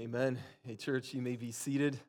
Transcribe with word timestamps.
Amen. 0.00 0.38
Hey, 0.62 0.76
church, 0.76 1.12
you 1.12 1.20
may 1.20 1.36
be 1.36 1.52
seated. 1.52 2.00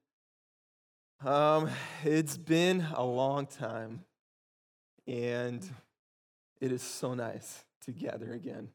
Um, 1.25 1.69
it's 2.05 2.37
been 2.37 2.87
a 2.95 3.03
long 3.03 3.47
time, 3.47 4.05
and 5.05 5.69
it 6.61 6.71
is 6.71 6.81
so 6.81 7.13
nice 7.13 7.65
to 7.81 7.91
gather 7.91 8.31
again. 8.31 8.69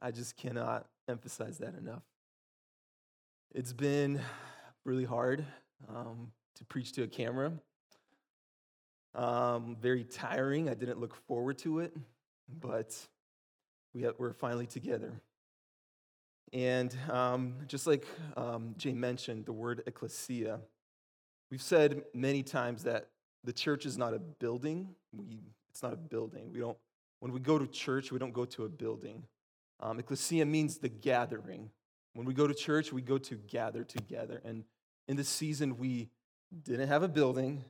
I 0.00 0.10
just 0.10 0.38
cannot 0.38 0.86
emphasize 1.06 1.58
that 1.58 1.74
enough. 1.74 2.02
It's 3.54 3.74
been 3.74 4.22
really 4.86 5.04
hard 5.04 5.44
um, 5.94 6.32
to 6.54 6.64
preach 6.64 6.92
to 6.92 7.02
a 7.02 7.08
camera, 7.08 7.52
um, 9.14 9.76
very 9.78 10.02
tiring. 10.02 10.70
I 10.70 10.74
didn't 10.74 10.98
look 10.98 11.14
forward 11.26 11.58
to 11.58 11.80
it, 11.80 11.94
but 12.48 12.96
we 13.92 14.00
have, 14.00 14.14
we're 14.16 14.32
finally 14.32 14.66
together. 14.66 15.12
And 16.52 16.96
um, 17.10 17.54
just 17.66 17.86
like 17.86 18.06
um, 18.36 18.74
Jay 18.76 18.92
mentioned, 18.92 19.46
the 19.46 19.52
word 19.52 19.82
ecclesia, 19.86 20.60
we've 21.50 21.62
said 21.62 22.02
many 22.14 22.42
times 22.42 22.84
that 22.84 23.08
the 23.42 23.52
church 23.52 23.86
is 23.86 23.98
not 23.98 24.14
a 24.14 24.18
building. 24.18 24.88
We, 25.12 25.40
it's 25.70 25.82
not 25.82 25.92
a 25.92 25.96
building. 25.96 26.50
We 26.52 26.60
don't, 26.60 26.78
when 27.20 27.32
we 27.32 27.40
go 27.40 27.58
to 27.58 27.66
church, 27.66 28.12
we 28.12 28.18
don't 28.18 28.32
go 28.32 28.44
to 28.44 28.64
a 28.64 28.68
building. 28.68 29.24
Um, 29.80 29.98
ecclesia 29.98 30.46
means 30.46 30.78
the 30.78 30.88
gathering. 30.88 31.70
When 32.14 32.26
we 32.26 32.34
go 32.34 32.46
to 32.46 32.54
church, 32.54 32.92
we 32.92 33.02
go 33.02 33.18
to 33.18 33.34
gather 33.34 33.82
together. 33.82 34.40
And 34.44 34.64
in 35.08 35.16
this 35.16 35.28
season, 35.28 35.76
we 35.78 36.08
didn't 36.62 36.88
have 36.88 37.02
a 37.02 37.08
building 37.08 37.64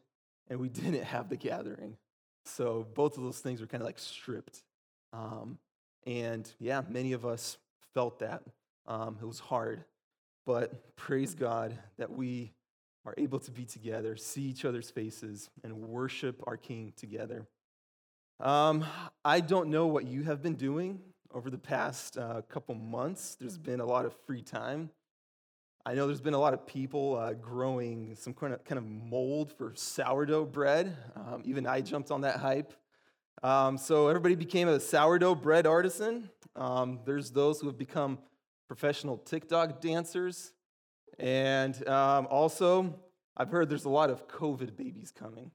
and 0.48 0.60
we 0.60 0.68
didn't 0.70 1.04
have 1.04 1.28
the 1.28 1.36
gathering. 1.36 1.96
So 2.44 2.86
both 2.94 3.16
of 3.16 3.24
those 3.24 3.38
things 3.38 3.60
were 3.60 3.66
kind 3.66 3.82
of 3.82 3.86
like 3.86 3.98
stripped. 3.98 4.62
Um, 5.12 5.58
and 6.06 6.50
yeah, 6.58 6.82
many 6.88 7.12
of 7.12 7.24
us 7.24 7.56
felt 7.94 8.18
that. 8.18 8.42
Um, 8.86 9.16
it 9.20 9.24
was 9.24 9.38
hard, 9.38 9.84
but 10.46 10.96
praise 10.96 11.34
God 11.34 11.76
that 11.98 12.10
we 12.10 12.52
are 13.06 13.14
able 13.18 13.38
to 13.40 13.50
be 13.50 13.64
together, 13.64 14.16
see 14.16 14.42
each 14.42 14.64
other's 14.64 14.90
faces, 14.90 15.50
and 15.62 15.74
worship 15.76 16.42
our 16.46 16.56
King 16.56 16.92
together. 16.96 17.46
Um, 18.40 18.84
I 19.24 19.40
don't 19.40 19.70
know 19.70 19.86
what 19.86 20.06
you 20.06 20.22
have 20.24 20.42
been 20.42 20.54
doing 20.54 21.00
over 21.32 21.50
the 21.50 21.58
past 21.58 22.16
uh, 22.16 22.42
couple 22.48 22.74
months. 22.74 23.36
There's 23.38 23.58
been 23.58 23.80
a 23.80 23.86
lot 23.86 24.06
of 24.06 24.14
free 24.26 24.42
time. 24.42 24.90
I 25.86 25.94
know 25.94 26.06
there's 26.06 26.20
been 26.20 26.34
a 26.34 26.38
lot 26.38 26.54
of 26.54 26.66
people 26.66 27.16
uh, 27.16 27.34
growing 27.34 28.16
some 28.18 28.32
kind 28.32 28.54
of, 28.54 28.64
kind 28.64 28.78
of 28.78 28.86
mold 28.86 29.52
for 29.52 29.74
sourdough 29.74 30.46
bread. 30.46 30.96
Um, 31.14 31.42
even 31.44 31.66
I 31.66 31.82
jumped 31.82 32.10
on 32.10 32.22
that 32.22 32.36
hype. 32.36 32.72
Um, 33.42 33.76
so 33.76 34.08
everybody 34.08 34.34
became 34.34 34.68
a 34.68 34.80
sourdough 34.80 35.34
bread 35.34 35.66
artisan. 35.66 36.30
Um, 36.56 37.00
there's 37.04 37.30
those 37.30 37.60
who 37.60 37.66
have 37.66 37.76
become 37.76 38.18
professional 38.66 39.18
TikTok 39.18 39.80
dancers. 39.80 40.52
And 41.18 41.86
um, 41.88 42.26
also, 42.30 42.94
I've 43.36 43.50
heard 43.50 43.68
there's 43.68 43.84
a 43.84 43.90
lot 43.90 44.10
of 44.10 44.28
COVID 44.28 44.76
babies 44.76 45.12
coming. 45.16 45.50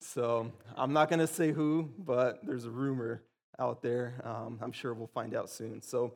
So 0.00 0.52
I'm 0.76 0.92
not 0.92 1.08
going 1.08 1.20
to 1.20 1.26
say 1.26 1.52
who, 1.52 1.90
but 1.98 2.40
there's 2.42 2.66
a 2.66 2.70
rumor 2.70 3.22
out 3.58 3.82
there. 3.82 4.20
Um, 4.24 4.58
I'm 4.60 4.72
sure 4.72 4.92
we'll 4.92 5.06
find 5.06 5.34
out 5.34 5.48
soon. 5.48 5.80
So 5.80 6.14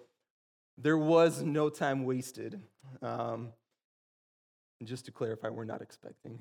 there 0.76 0.98
was 0.98 1.42
no 1.42 1.70
time 1.70 2.04
wasted. 2.04 2.60
Um, 3.02 3.52
just 4.84 5.06
to 5.06 5.12
clarify, 5.12 5.48
we're 5.48 5.64
not 5.64 5.82
expecting. 5.82 6.38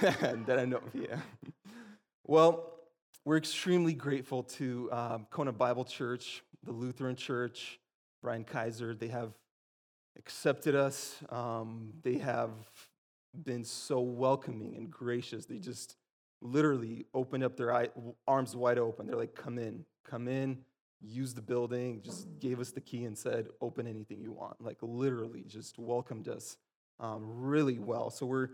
that 0.00 0.58
I 0.58 0.64
know, 0.64 0.80
yeah. 0.94 1.18
Well, 2.26 2.79
we're 3.30 3.36
extremely 3.36 3.92
grateful 3.94 4.42
to 4.42 4.88
um, 4.90 5.24
Kona 5.30 5.52
Bible 5.52 5.84
Church, 5.84 6.42
the 6.64 6.72
Lutheran 6.72 7.14
Church, 7.14 7.78
Brian 8.24 8.42
Kaiser. 8.42 8.92
They 8.92 9.06
have 9.06 9.30
accepted 10.18 10.74
us. 10.74 11.14
Um, 11.28 11.92
they 12.02 12.18
have 12.18 12.50
been 13.44 13.62
so 13.62 14.00
welcoming 14.00 14.74
and 14.74 14.90
gracious. 14.90 15.46
They 15.46 15.58
just 15.58 15.94
literally 16.42 17.06
opened 17.14 17.44
up 17.44 17.56
their 17.56 17.72
eye, 17.72 17.90
arms 18.26 18.56
wide 18.56 18.78
open. 18.78 19.06
They're 19.06 19.14
like, 19.14 19.36
come 19.36 19.60
in, 19.60 19.84
come 20.04 20.26
in, 20.26 20.58
use 21.00 21.32
the 21.32 21.40
building, 21.40 22.00
just 22.02 22.26
gave 22.40 22.58
us 22.58 22.72
the 22.72 22.80
key 22.80 23.04
and 23.04 23.16
said, 23.16 23.46
open 23.60 23.86
anything 23.86 24.20
you 24.20 24.32
want. 24.32 24.60
Like, 24.60 24.78
literally, 24.82 25.44
just 25.46 25.78
welcomed 25.78 26.26
us 26.26 26.56
um, 26.98 27.22
really 27.24 27.78
well. 27.78 28.10
So, 28.10 28.26
we're 28.26 28.48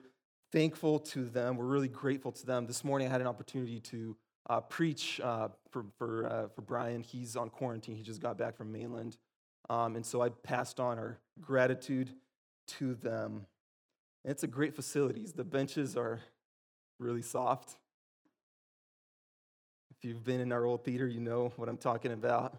thankful 0.52 0.98
to 0.98 1.24
them. 1.24 1.56
We're 1.56 1.64
really 1.64 1.88
grateful 1.88 2.32
to 2.32 2.44
them. 2.44 2.66
This 2.66 2.84
morning, 2.84 3.08
I 3.08 3.10
had 3.10 3.22
an 3.22 3.26
opportunity 3.26 3.80
to 3.80 4.18
uh, 4.48 4.60
preach 4.60 5.20
uh, 5.22 5.48
for, 5.70 5.84
for, 5.98 6.26
uh, 6.26 6.48
for 6.54 6.62
Brian. 6.62 7.02
He's 7.02 7.36
on 7.36 7.50
quarantine, 7.50 7.96
he 7.96 8.02
just 8.02 8.20
got 8.20 8.38
back 8.38 8.56
from 8.56 8.72
mainland. 8.72 9.16
Um, 9.68 9.96
and 9.96 10.06
so 10.06 10.22
I 10.22 10.28
passed 10.28 10.78
on 10.78 10.98
our 10.98 11.18
gratitude 11.40 12.10
to 12.78 12.94
them. 12.94 13.46
And 14.24 14.30
it's 14.30 14.44
a 14.44 14.48
great 14.48 14.74
facility. 14.74 15.26
The 15.34 15.44
benches 15.44 15.96
are 15.96 16.20
really 16.98 17.22
soft. 17.22 17.76
If 19.90 20.04
you've 20.04 20.24
been 20.24 20.40
in 20.40 20.52
our 20.52 20.64
old 20.64 20.84
theater, 20.84 21.08
you 21.08 21.20
know 21.20 21.52
what 21.56 21.68
I'm 21.68 21.78
talking 21.78 22.12
about. 22.12 22.56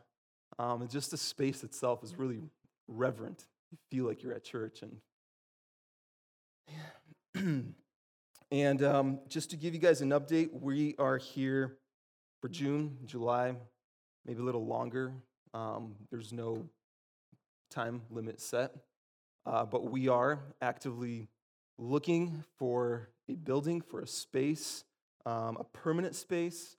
Um, 0.59 0.81
and 0.81 0.89
just 0.89 1.11
the 1.11 1.17
space 1.17 1.63
itself 1.63 2.03
is 2.03 2.15
really 2.15 2.41
reverent. 2.87 3.45
You 3.71 3.77
feel 3.91 4.05
like 4.05 4.23
you're 4.23 4.33
at 4.33 4.43
church. 4.43 4.81
And 7.35 7.65
And 8.51 8.81
um, 8.81 9.19
just 9.27 9.49
to 9.49 9.57
give 9.57 9.73
you 9.73 9.79
guys 9.79 9.99
an 9.99 10.11
update, 10.11 10.49
we 10.53 10.95
are 10.99 11.17
here 11.17 11.77
for 12.39 12.47
June, 12.47 12.97
July, 13.03 13.53
maybe 14.25 14.39
a 14.39 14.43
little 14.43 14.65
longer. 14.65 15.11
Um, 15.53 15.95
there's 16.11 16.31
no 16.31 16.69
time 17.69 18.03
limit 18.09 18.39
set, 18.39 18.73
uh, 19.45 19.65
but 19.65 19.91
we 19.91 20.07
are 20.07 20.39
actively 20.61 21.27
looking 21.77 22.41
for 22.57 23.09
a 23.27 23.33
building, 23.33 23.81
for 23.81 23.99
a 23.99 24.07
space, 24.07 24.85
um, 25.25 25.57
a 25.59 25.65
permanent 25.65 26.15
space. 26.15 26.77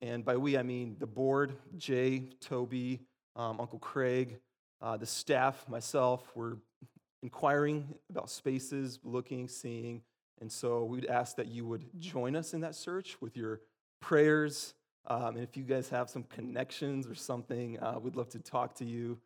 And 0.00 0.24
by 0.24 0.38
we, 0.38 0.56
I 0.56 0.62
mean 0.62 0.96
the 0.98 1.06
board, 1.06 1.52
Jay, 1.76 2.30
Toby, 2.40 3.00
um, 3.36 3.60
Uncle 3.60 3.78
Craig, 3.78 4.38
uh, 4.80 4.96
the 4.96 5.04
staff, 5.04 5.68
myself. 5.68 6.30
We're 6.34 6.56
inquiring 7.22 7.94
about 8.08 8.30
spaces, 8.30 8.98
looking, 9.04 9.48
seeing. 9.48 10.00
And 10.40 10.50
so 10.50 10.84
we'd 10.84 11.06
ask 11.06 11.36
that 11.36 11.48
you 11.48 11.66
would 11.66 11.84
join 11.98 12.34
us 12.34 12.54
in 12.54 12.60
that 12.60 12.74
search 12.74 13.20
with 13.20 13.36
your 13.36 13.60
prayers. 14.00 14.74
Um, 15.06 15.36
and 15.36 15.44
if 15.44 15.56
you 15.56 15.64
guys 15.64 15.88
have 15.90 16.08
some 16.08 16.24
connections 16.24 17.06
or 17.06 17.14
something, 17.14 17.78
uh, 17.80 17.98
we'd 18.00 18.16
love 18.16 18.30
to 18.30 18.38
talk 18.38 18.74
to 18.76 18.84
you. 18.84 19.18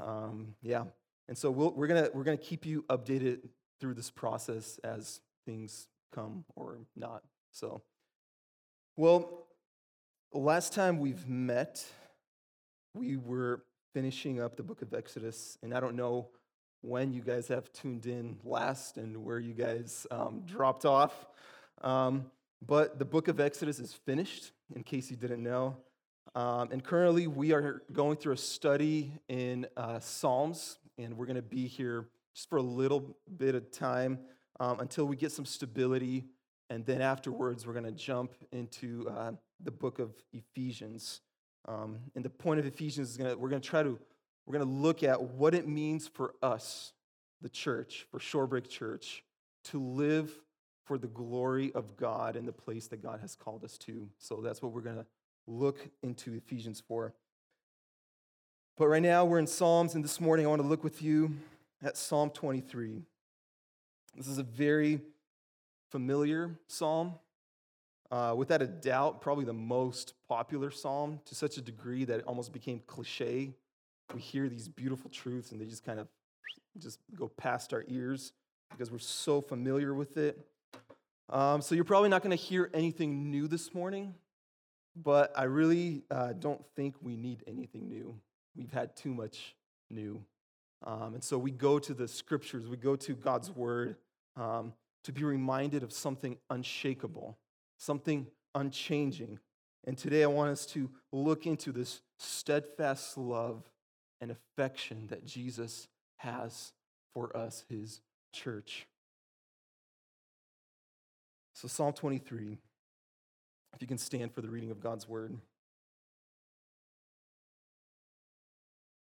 Um, 0.00 0.54
yeah. 0.62 0.84
And 1.28 1.36
so 1.36 1.50
we 1.50 1.68
we 1.68 1.84
are 1.84 1.88
going 1.88 2.04
to 2.04 2.10
we're 2.12 2.24
gonna 2.24 2.36
keep 2.36 2.64
you 2.66 2.84
updated 2.88 3.48
through 3.80 3.94
this 3.94 4.10
process 4.10 4.78
as 4.84 5.20
things 5.46 5.88
come 6.12 6.44
or 6.54 6.78
not. 6.96 7.22
So, 7.52 7.82
well, 8.96 9.46
last 10.32 10.72
time 10.72 10.98
we've 10.98 11.26
met, 11.28 11.84
we 12.94 13.16
were 13.16 13.62
finishing 13.94 14.40
up 14.40 14.56
the 14.56 14.62
book 14.62 14.82
of 14.82 14.94
Exodus. 14.94 15.58
And 15.62 15.74
I 15.74 15.80
don't 15.80 15.96
know 15.96 16.28
when 16.82 17.12
you 17.12 17.20
guys 17.20 17.48
have 17.48 17.72
tuned 17.72 18.06
in 18.06 18.38
last 18.44 18.96
and 18.96 19.24
where 19.24 19.38
you 19.38 19.54
guys 19.54 20.06
um, 20.10 20.42
dropped 20.46 20.84
off. 20.84 21.26
Um, 21.82 22.30
but 22.66 22.98
the 22.98 23.04
book 23.04 23.28
of 23.28 23.40
Exodus 23.40 23.78
is 23.78 23.92
finished, 23.92 24.52
in 24.74 24.82
case 24.82 25.10
you 25.10 25.16
didn't 25.16 25.42
know. 25.42 25.76
Um, 26.34 26.70
and 26.70 26.84
currently, 26.84 27.26
we 27.26 27.52
are 27.52 27.82
going 27.92 28.16
through 28.16 28.34
a 28.34 28.38
study 28.38 29.12
in 29.28 29.66
uh, 29.76 29.98
Psalms, 29.98 30.78
and 30.98 31.16
we're 31.16 31.26
going 31.26 31.36
to 31.36 31.42
be 31.42 31.66
here 31.66 32.06
just 32.34 32.48
for 32.48 32.58
a 32.58 32.62
little 32.62 33.16
bit 33.36 33.54
of 33.54 33.70
time 33.70 34.18
um, 34.60 34.80
until 34.80 35.06
we 35.06 35.16
get 35.16 35.32
some 35.32 35.44
stability. 35.44 36.26
And 36.68 36.86
then 36.86 37.02
afterwards, 37.02 37.66
we're 37.66 37.72
going 37.72 37.84
to 37.84 37.92
jump 37.92 38.32
into 38.52 39.08
uh, 39.10 39.32
the 39.62 39.72
book 39.72 39.98
of 39.98 40.12
Ephesians. 40.32 41.20
Um, 41.66 41.98
and 42.14 42.24
the 42.24 42.30
point 42.30 42.60
of 42.60 42.66
Ephesians 42.66 43.10
is 43.10 43.16
going 43.16 43.30
to, 43.30 43.36
we're 43.36 43.48
going 43.48 43.60
to 43.60 43.68
try 43.68 43.82
to 43.82 43.98
we're 44.46 44.58
going 44.58 44.68
to 44.68 44.74
look 44.74 45.02
at 45.02 45.22
what 45.22 45.54
it 45.54 45.68
means 45.68 46.08
for 46.08 46.34
us, 46.42 46.92
the 47.40 47.48
church, 47.48 48.06
for 48.10 48.18
Shorebreak 48.18 48.68
Church, 48.68 49.22
to 49.64 49.80
live 49.80 50.30
for 50.84 50.98
the 50.98 51.06
glory 51.06 51.72
of 51.74 51.96
God 51.96 52.36
in 52.36 52.46
the 52.46 52.52
place 52.52 52.88
that 52.88 53.02
God 53.02 53.20
has 53.20 53.36
called 53.36 53.64
us 53.64 53.78
to. 53.78 54.08
So 54.18 54.40
that's 54.42 54.60
what 54.60 54.72
we're 54.72 54.80
going 54.80 54.96
to 54.96 55.06
look 55.46 55.88
into 56.02 56.34
Ephesians 56.34 56.82
4. 56.86 57.14
But 58.76 58.88
right 58.88 59.02
now 59.02 59.24
we're 59.24 59.38
in 59.38 59.46
Psalms, 59.46 59.94
and 59.94 60.02
this 60.02 60.20
morning 60.20 60.46
I 60.46 60.48
want 60.48 60.62
to 60.62 60.68
look 60.68 60.82
with 60.82 61.02
you 61.02 61.36
at 61.82 61.96
Psalm 61.96 62.30
23. 62.30 63.02
This 64.16 64.26
is 64.26 64.38
a 64.38 64.42
very 64.42 65.00
familiar 65.90 66.58
psalm. 66.66 67.14
Uh, 68.10 68.34
without 68.36 68.60
a 68.60 68.66
doubt, 68.66 69.20
probably 69.20 69.44
the 69.44 69.52
most 69.52 70.14
popular 70.28 70.70
psalm 70.70 71.20
to 71.24 71.34
such 71.34 71.56
a 71.56 71.60
degree 71.60 72.04
that 72.04 72.18
it 72.18 72.24
almost 72.26 72.52
became 72.52 72.82
cliche 72.86 73.54
we 74.14 74.20
hear 74.20 74.48
these 74.48 74.68
beautiful 74.68 75.10
truths 75.10 75.52
and 75.52 75.60
they 75.60 75.66
just 75.66 75.84
kind 75.84 75.98
of 75.98 76.08
just 76.78 76.98
go 77.16 77.28
past 77.28 77.72
our 77.72 77.84
ears 77.88 78.32
because 78.70 78.90
we're 78.90 78.98
so 78.98 79.40
familiar 79.40 79.94
with 79.94 80.16
it. 80.16 80.38
Um, 81.28 81.62
so 81.62 81.74
you're 81.74 81.84
probably 81.84 82.08
not 82.08 82.22
going 82.22 82.36
to 82.36 82.42
hear 82.42 82.70
anything 82.74 83.30
new 83.30 83.46
this 83.46 83.72
morning, 83.74 84.14
but 84.96 85.32
I 85.36 85.44
really 85.44 86.02
uh, 86.10 86.32
don't 86.32 86.64
think 86.74 86.96
we 87.00 87.16
need 87.16 87.42
anything 87.46 87.88
new. 87.88 88.16
We've 88.56 88.72
had 88.72 88.96
too 88.96 89.14
much 89.14 89.54
new. 89.90 90.22
Um, 90.84 91.14
and 91.14 91.24
so 91.24 91.38
we 91.38 91.50
go 91.50 91.78
to 91.78 91.94
the 91.94 92.08
scriptures, 92.08 92.66
we 92.66 92.76
go 92.76 92.96
to 92.96 93.14
God's 93.14 93.50
word 93.50 93.96
um, 94.36 94.72
to 95.04 95.12
be 95.12 95.24
reminded 95.24 95.82
of 95.82 95.92
something 95.92 96.36
unshakable, 96.48 97.38
something 97.78 98.26
unchanging. 98.54 99.38
And 99.84 99.96
today 99.96 100.24
I 100.24 100.26
want 100.26 100.50
us 100.50 100.66
to 100.66 100.90
look 101.12 101.46
into 101.46 101.72
this 101.72 102.00
steadfast 102.18 103.16
love 103.16 103.62
and 104.20 104.30
affection 104.30 105.06
that 105.08 105.24
Jesus 105.24 105.88
has 106.18 106.72
for 107.14 107.36
us, 107.36 107.64
his 107.68 108.00
church. 108.32 108.86
So, 111.54 111.68
Psalm 111.68 111.92
23, 111.92 112.58
if 113.74 113.82
you 113.82 113.88
can 113.88 113.98
stand 113.98 114.32
for 114.34 114.40
the 114.40 114.48
reading 114.48 114.70
of 114.70 114.80
God's 114.80 115.08
word. 115.08 115.36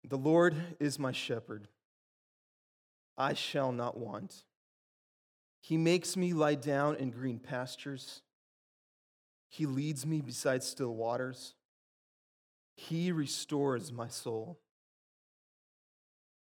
The 0.08 0.18
Lord 0.18 0.56
is 0.80 0.98
my 0.98 1.12
shepherd, 1.12 1.68
I 3.18 3.34
shall 3.34 3.72
not 3.72 3.98
want. 3.98 4.44
He 5.62 5.78
makes 5.78 6.18
me 6.18 6.34
lie 6.34 6.56
down 6.56 6.96
in 6.96 7.12
green 7.12 7.38
pastures. 7.38 8.22
He 9.48 9.66
leads 9.66 10.06
me 10.06 10.22
beside 10.22 10.64
still 10.64 10.96
waters. 10.96 11.54
He 12.76 13.12
restores 13.12 13.92
my 13.92 14.08
soul. 14.08 14.61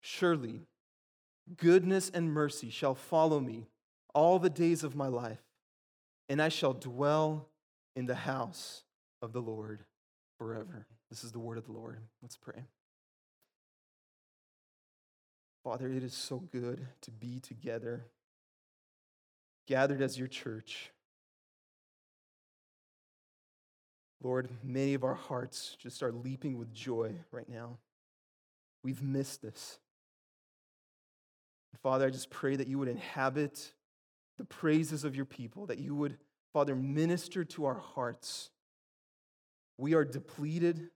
Surely, 0.00 0.62
goodness 1.56 2.10
and 2.12 2.32
mercy 2.32 2.70
shall 2.70 2.94
follow 2.94 3.40
me 3.40 3.66
all 4.14 4.38
the 4.38 4.50
days 4.50 4.82
of 4.82 4.96
my 4.96 5.06
life, 5.06 5.42
and 6.28 6.40
I 6.40 6.48
shall 6.48 6.72
dwell 6.72 7.48
in 7.94 8.06
the 8.06 8.14
house 8.14 8.82
of 9.22 9.32
the 9.32 9.42
Lord 9.42 9.84
forever. 10.38 10.86
This 11.10 11.24
is 11.24 11.32
the 11.32 11.38
word 11.38 11.58
of 11.58 11.66
the 11.66 11.72
Lord. 11.72 11.98
Let's 12.22 12.36
pray. 12.36 12.64
Father, 15.62 15.90
it 15.90 16.02
is 16.02 16.14
so 16.14 16.38
good 16.38 16.86
to 17.02 17.10
be 17.10 17.38
together, 17.40 18.06
gathered 19.66 20.00
as 20.00 20.18
your 20.18 20.28
church. 20.28 20.90
Lord, 24.22 24.48
many 24.62 24.94
of 24.94 25.04
our 25.04 25.14
hearts 25.14 25.76
just 25.78 26.02
are 26.02 26.12
leaping 26.12 26.58
with 26.58 26.72
joy 26.72 27.12
right 27.30 27.48
now. 27.48 27.78
We've 28.82 29.02
missed 29.02 29.42
this. 29.42 29.78
Father, 31.82 32.06
I 32.06 32.10
just 32.10 32.30
pray 32.30 32.56
that 32.56 32.68
you 32.68 32.78
would 32.78 32.88
inhabit 32.88 33.72
the 34.38 34.44
praises 34.44 35.04
of 35.04 35.16
your 35.16 35.24
people, 35.24 35.66
that 35.66 35.78
you 35.78 35.94
would, 35.94 36.18
Father, 36.52 36.74
minister 36.74 37.44
to 37.44 37.64
our 37.66 37.78
hearts. 37.78 38.50
We 39.78 39.94
are 39.94 40.04
depleted, 40.04 40.90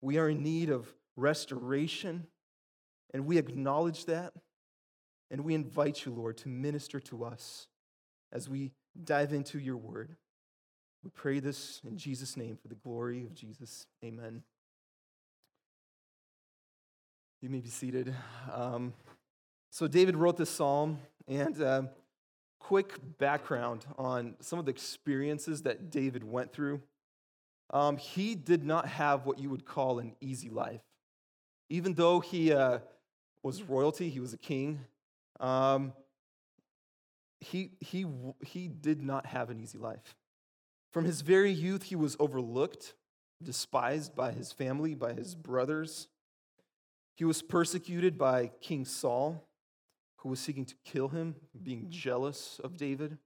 we 0.00 0.18
are 0.18 0.30
in 0.30 0.42
need 0.42 0.70
of 0.70 0.92
restoration, 1.16 2.26
and 3.12 3.26
we 3.26 3.38
acknowledge 3.38 4.06
that. 4.06 4.32
And 5.30 5.44
we 5.44 5.54
invite 5.54 6.06
you, 6.06 6.12
Lord, 6.12 6.38
to 6.38 6.48
minister 6.48 7.00
to 7.00 7.24
us 7.24 7.66
as 8.32 8.48
we 8.48 8.72
dive 9.04 9.34
into 9.34 9.58
your 9.58 9.76
word. 9.76 10.16
We 11.04 11.10
pray 11.10 11.40
this 11.40 11.82
in 11.86 11.98
Jesus' 11.98 12.36
name 12.36 12.56
for 12.56 12.68
the 12.68 12.74
glory 12.74 13.24
of 13.24 13.34
Jesus. 13.34 13.86
Amen. 14.02 14.42
You 17.42 17.50
may 17.50 17.60
be 17.60 17.68
seated. 17.68 18.14
Um, 18.52 18.94
so, 19.70 19.86
David 19.86 20.16
wrote 20.16 20.36
this 20.36 20.50
psalm, 20.50 20.98
and 21.26 21.60
uh, 21.60 21.82
quick 22.58 22.94
background 23.18 23.86
on 23.96 24.34
some 24.40 24.58
of 24.58 24.64
the 24.64 24.70
experiences 24.70 25.62
that 25.62 25.90
David 25.90 26.24
went 26.24 26.52
through. 26.52 26.82
Um, 27.70 27.96
he 27.96 28.34
did 28.34 28.64
not 28.64 28.86
have 28.86 29.26
what 29.26 29.38
you 29.38 29.50
would 29.50 29.64
call 29.64 29.98
an 29.98 30.14
easy 30.20 30.48
life. 30.48 30.80
Even 31.68 31.94
though 31.94 32.20
he 32.20 32.52
uh, 32.52 32.78
was 33.42 33.62
royalty, 33.62 34.08
he 34.08 34.20
was 34.20 34.32
a 34.32 34.38
king, 34.38 34.80
um, 35.40 35.92
he, 37.40 37.72
he, 37.80 38.06
he 38.44 38.68
did 38.68 39.02
not 39.02 39.26
have 39.26 39.50
an 39.50 39.60
easy 39.60 39.78
life. 39.78 40.16
From 40.92 41.04
his 41.04 41.20
very 41.20 41.52
youth, 41.52 41.84
he 41.84 41.96
was 41.96 42.16
overlooked, 42.18 42.94
despised 43.42 44.16
by 44.16 44.32
his 44.32 44.50
family, 44.52 44.94
by 44.94 45.12
his 45.12 45.34
brothers. 45.34 46.08
He 47.16 47.24
was 47.24 47.42
persecuted 47.42 48.16
by 48.16 48.50
King 48.60 48.84
Saul, 48.84 49.47
who 50.18 50.28
was 50.28 50.40
seeking 50.40 50.64
to 50.66 50.74
kill 50.84 51.08
him, 51.08 51.36
being 51.62 51.86
jealous 51.88 52.60
of 52.62 52.76
David. 52.76 53.18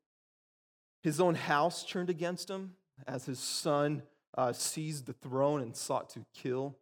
His 1.03 1.21
own 1.21 1.35
house 1.35 1.85
turned 1.85 2.11
against 2.11 2.49
him 2.49 2.73
as 3.07 3.27
his 3.27 3.39
son 3.39 4.03
uh, 4.37 4.53
seized 4.53 5.07
the 5.07 5.13
throne 5.13 5.61
and 5.63 5.77
sought 5.77 6.11
to 6.11 6.25
kill 6.35 6.77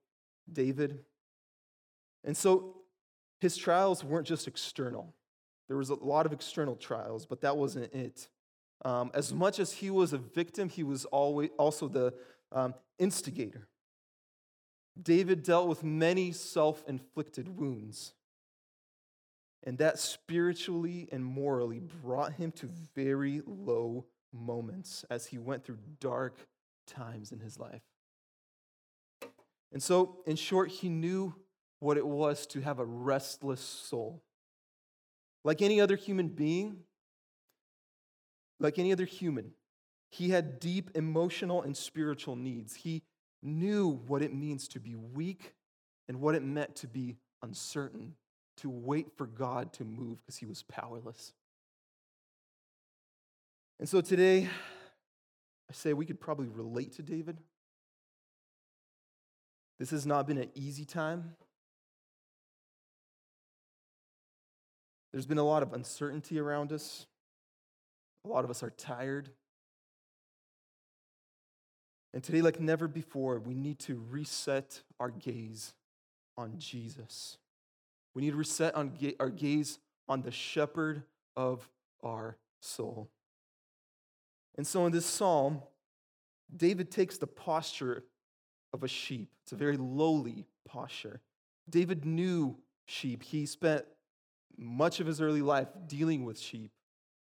David. 0.53 1.01
And 2.25 2.37
so 2.37 2.77
his 3.41 3.57
trials 3.57 4.05
weren't 4.05 4.27
just 4.27 4.47
external. 4.47 5.15
There 5.69 5.77
was 5.77 5.91
a 5.91 5.95
lot 5.95 6.27
of 6.27 6.33
external 6.33 6.77
trials, 6.77 7.27
but 7.27 7.41
that 7.43 7.57
wasn't 7.57 7.93
it. 7.95 8.29
Um, 8.85 9.11
as 9.15 9.33
much 9.33 9.59
as 9.59 9.73
he 9.73 9.91
was 9.91 10.13
a 10.13 10.19
victim, 10.19 10.69
he 10.69 10.83
was 10.83 11.05
always 11.07 11.51
also 11.59 11.87
the 11.89 12.15
um, 12.53 12.75
instigator. 12.99 13.69
David 15.01 15.43
dealt 15.43 15.69
with 15.69 15.85
many 15.85 16.33
self 16.33 16.83
inflicted 16.89 17.49
wounds. 17.49 18.15
And 19.65 19.79
that 19.79 19.99
spiritually 19.99 21.09
and 21.13 21.25
morally 21.25 21.81
brought 22.03 22.33
him 22.33 22.51
to 22.53 22.71
very 22.95 23.43
low 23.47 24.07
moments 24.33 25.05
as 25.11 25.27
he 25.27 25.39
went 25.39 25.65
through 25.65 25.79
dark 26.01 26.37
times 26.87 27.33
in 27.33 27.41
his 27.41 27.59
life. 27.59 27.83
And 29.73 29.83
so, 29.83 30.17
in 30.27 30.37
short, 30.37 30.71
he 30.71 30.89
knew 30.89 31.35
what 31.79 31.97
it 31.97 32.07
was 32.07 32.47
to 32.49 32.61
have 32.61 32.79
a 32.79 32.85
restless 32.85 33.61
soul. 33.61 34.23
Like 35.45 35.63
any 35.63 35.81
other 35.81 35.97
human 35.97 36.29
being, 36.29 36.79
like 38.59 38.79
any 38.79 38.93
other 38.93 39.05
human, 39.05 39.53
he 40.11 40.31
had 40.31 40.61
deep 40.61 40.91
emotional 40.95 41.63
and 41.63 41.77
spiritual 41.77 42.37
needs. 42.37 42.75
He 42.75 43.03
knew 43.43 44.01
what 44.07 44.23
it 44.23 44.35
means 44.35 44.69
to 44.69 44.81
be 44.81 44.95
weak 44.95 45.55
and 46.09 46.21
what 46.21 46.35
it 46.35 46.43
meant 46.43 46.77
to 46.77 46.89
be 46.89 47.17
uncertain, 47.43 48.15
to 48.61 48.71
wait 48.71 49.09
for 49.17 49.27
God 49.27 49.73
to 49.75 49.85
move 49.85 50.19
because 50.21 50.37
he 50.37 50.47
was 50.47 50.63
powerless. 50.63 51.33
And 53.79 53.89
so 53.89 54.01
today, 54.01 54.49
I 55.69 55.73
say 55.73 55.93
we 55.93 56.05
could 56.05 56.21
probably 56.21 56.49
relate 56.49 56.93
to 56.97 57.03
David. 57.03 57.39
This 59.79 59.91
has 59.91 60.05
not 60.05 60.27
been 60.27 60.37
an 60.37 60.51
easy 60.55 60.85
time. 60.85 61.37
There's 65.13 65.27
been 65.27 65.39
a 65.39 65.45
lot 65.45 65.63
of 65.63 65.73
uncertainty 65.73 66.39
around 66.39 66.73
us. 66.73 67.07
A 68.25 68.29
lot 68.29 68.45
of 68.45 68.51
us 68.51 68.63
are 68.63 68.71
tired. 68.71 69.31
And 72.13 72.23
today, 72.23 72.43
like 72.43 72.61
never 72.61 72.89
before, 72.89 73.39
we 73.39 73.55
need 73.55 73.79
to 73.81 74.03
reset 74.11 74.83
our 74.99 75.11
gaze 75.11 75.73
on 76.37 76.59
Jesus. 76.59 77.39
We 78.15 78.23
need 78.23 78.31
to 78.31 78.37
reset 78.37 78.75
on 78.75 78.91
ga- 78.91 79.17
our 79.21 79.31
gaze 79.31 79.79
on 80.09 80.23
the 80.23 80.31
shepherd 80.31 81.03
of 81.37 81.69
our 82.03 82.37
soul. 82.61 83.09
And 84.57 84.67
so 84.67 84.87
in 84.87 84.93
this 84.93 85.07
psalm, 85.07 85.63
David 86.55 86.91
takes 86.91 87.19
the 87.19 87.27
posture 87.27 88.05
of 88.73 88.83
a 88.83 88.89
sheep. 88.89 89.31
It's 89.45 89.53
a 89.53 89.57
very 89.57 89.77
lowly 89.77 90.47
posture. 90.67 91.21
David 91.69 92.05
knew 92.05 92.57
sheep. 92.87 93.23
He 93.23 93.47
spent 93.47 93.85
much 94.57 95.01
of 95.01 95.07
his 95.07 95.21
early 95.21 95.43
life 95.43 95.69
dealing 95.87 96.25
with 96.25 96.39
sheep. 96.39 96.73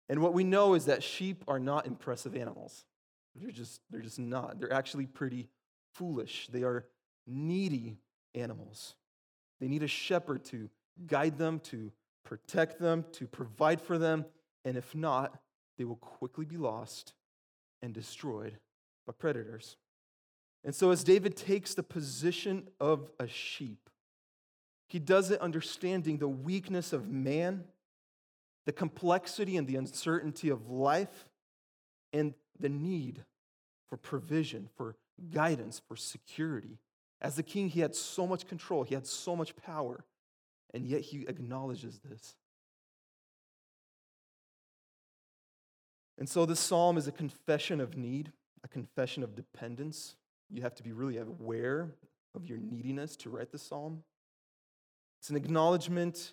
And 0.09 0.21
what 0.21 0.35
we 0.35 0.45
know 0.45 0.75
is 0.75 0.87
that 0.87 1.03
sheep 1.03 1.45
are 1.47 1.61
not 1.61 1.87
impressive 1.87 2.35
animals. 2.35 2.85
They're 3.35 3.51
just, 3.51 3.81
they're 3.91 4.01
just 4.01 4.19
not. 4.19 4.59
They're 4.59 4.73
actually 4.73 5.07
pretty 5.07 5.49
foolish. 5.95 6.49
They 6.53 6.65
are 6.65 6.87
needy 7.27 7.99
animals. 8.35 8.95
They 9.63 9.69
need 9.69 9.85
a 9.85 9.89
shepherd 9.89 10.45
to 10.47 10.69
guide 11.07 11.39
them, 11.39 11.61
to 11.67 11.93
protect 12.25 12.81
them, 12.81 13.05
to 13.13 13.29
provide 13.29 13.81
for 13.81 13.97
them. 13.97 14.27
And 14.65 14.77
if 14.77 14.93
not, 14.93 15.39
they 15.79 15.85
will 15.85 15.95
quickly 15.95 16.45
be 16.45 16.57
lost 16.57 17.15
and 17.81 17.95
destroyed 17.95 18.59
by 19.07 19.13
predators. 19.17 19.77
And 20.65 20.75
so, 20.75 20.91
as 20.91 21.05
David 21.05 21.37
takes 21.37 21.75
the 21.75 21.85
position 21.85 22.71
of 22.81 23.09
a 23.21 23.29
sheep, 23.29 23.89
He 24.89 24.99
does 24.99 25.31
it 25.31 25.41
understanding 25.41 26.19
the 26.19 26.27
weakness 26.27 26.93
of 26.93 27.09
man, 27.09 27.63
the 28.67 28.73
complexity 28.73 29.57
and 29.57 29.69
the 29.69 29.77
uncertainty 29.77 30.49
of 30.49 30.71
life, 30.71 31.29
and 32.13 32.35
the 32.59 32.69
need 32.69 33.25
for 33.89 33.97
provision, 33.97 34.69
for 34.77 34.97
guidance, 35.31 35.81
for 35.87 35.95
security. 35.95 36.79
As 37.23 37.37
the 37.37 37.43
king, 37.45 37.69
he 37.69 37.81
had 37.81 37.95
so 37.95 38.27
much 38.27 38.49
control, 38.49 38.83
he 38.83 38.95
had 38.95 39.07
so 39.07 39.37
much 39.37 39.55
power, 39.57 40.05
and 40.75 40.85
yet 40.85 41.03
he 41.03 41.25
acknowledges 41.29 42.01
this. 42.01 42.35
And 46.19 46.29
so 46.29 46.45
this 46.45 46.61
psalm 46.61 46.99
is 46.99 47.07
a 47.07 47.13
confession 47.13 47.81
of 47.81 47.97
need, 47.97 48.33
a 48.65 48.69
confession 48.69 49.23
of 49.23 49.37
dependence. 49.37 50.17
You 50.51 50.63
have 50.63 50.75
to 50.75 50.83
be 50.83 50.93
really 50.93 51.17
aware 51.19 51.95
of 52.35 52.45
your 52.45 52.59
neediness 52.59 53.17
to 53.19 53.31
write 53.31 53.53
the 53.53 53.59
psalm. 53.59 54.03
It's 55.21 55.31
an 55.31 55.37
acknowledgement 55.37 56.33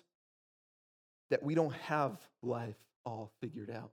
that 1.30 1.42
we 1.44 1.54
don't 1.54 1.74
have 1.74 2.18
life 2.42 2.76
all 3.06 3.30
figured 3.40 3.70
out, 3.70 3.92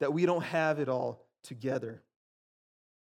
that 0.00 0.12
we 0.12 0.26
don't 0.26 0.44
have 0.44 0.80
it 0.80 0.88
all 0.88 1.24
together, 1.44 2.02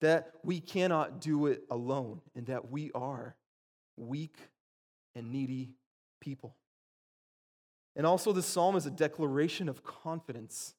that 0.01 0.32
we 0.44 0.60
cannot 0.60 1.22
do 1.22 1.48
it 1.48 1.63
alone, 1.70 2.22
and 2.36 2.46
that 2.48 2.70
we 2.70 2.92
are 2.94 3.36
weak 3.96 4.36
and 5.16 5.32
needy 5.32 5.72
people. 6.22 6.56
And 7.96 8.06
also, 8.06 8.32
the 8.32 8.44
psalm 8.44 8.75
is 8.75 8.86
a 8.86 8.92
declaration 8.92 9.68
of 9.68 9.84
confidence 9.84 10.75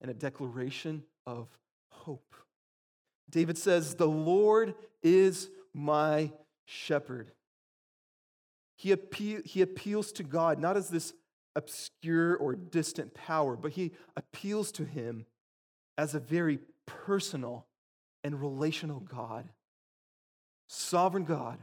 and 0.00 0.10
a 0.10 0.14
declaration 0.14 1.04
of 1.26 1.48
hope. 1.90 2.34
David 3.30 3.56
says, 3.56 3.94
The 3.94 4.08
Lord 4.08 4.74
is 5.02 5.48
my 5.72 6.32
shepherd. 6.64 7.30
He, 8.76 8.92
appeal, 8.92 9.40
he 9.44 9.62
appeals 9.62 10.12
to 10.12 10.22
God 10.22 10.58
not 10.58 10.76
as 10.76 10.88
this 10.88 11.12
obscure 11.54 12.36
or 12.36 12.54
distant 12.54 13.14
power, 13.14 13.56
but 13.56 13.72
he 13.72 13.92
appeals 14.16 14.70
to 14.72 14.84
him 14.84 15.24
as 15.96 16.14
a 16.14 16.20
very 16.20 16.58
personal 16.84 17.66
and 18.26 18.40
relational 18.40 18.98
God. 18.98 19.48
Sovereign 20.66 21.24
God, 21.24 21.58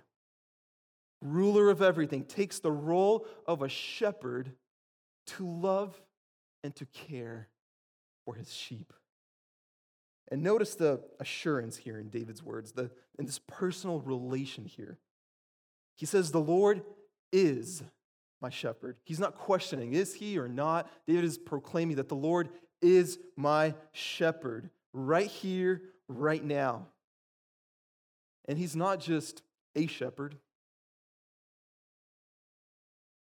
ruler 1.21 1.69
of 1.69 1.81
everything, 1.81 2.23
takes 2.23 2.59
the 2.59 2.71
role 2.71 3.27
of 3.45 3.61
a 3.61 3.67
shepherd 3.67 4.53
to 5.27 5.45
love 5.45 6.01
and 6.63 6.73
to 6.77 6.85
care 6.85 7.49
for 8.23 8.35
his 8.35 8.51
sheep. 8.51 8.93
And 10.31 10.41
notice 10.41 10.75
the 10.75 11.01
assurance 11.19 11.75
here 11.75 11.99
in 11.99 12.07
David's 12.07 12.41
words, 12.41 12.71
the, 12.71 12.89
in 13.19 13.25
this 13.25 13.41
personal 13.45 13.99
relation 13.99 14.63
here. 14.63 14.99
He 15.97 16.05
says, 16.05 16.31
The 16.31 16.39
Lord 16.39 16.81
is 17.33 17.83
my 18.41 18.49
shepherd. 18.49 18.95
He's 19.03 19.19
not 19.19 19.35
questioning, 19.35 19.93
is 19.93 20.13
he 20.13 20.39
or 20.39 20.47
not? 20.47 20.89
David 21.07 21.25
is 21.25 21.37
proclaiming 21.37 21.97
that 21.97 22.07
the 22.07 22.15
Lord 22.15 22.47
is 22.81 23.19
my 23.35 23.75
shepherd 23.91 24.69
right 24.93 25.27
here, 25.27 25.81
right 26.07 26.43
now. 26.43 26.87
And 28.45 28.57
he's 28.57 28.75
not 28.75 28.99
just 28.99 29.41
a 29.75 29.87
shepherd. 29.87 30.37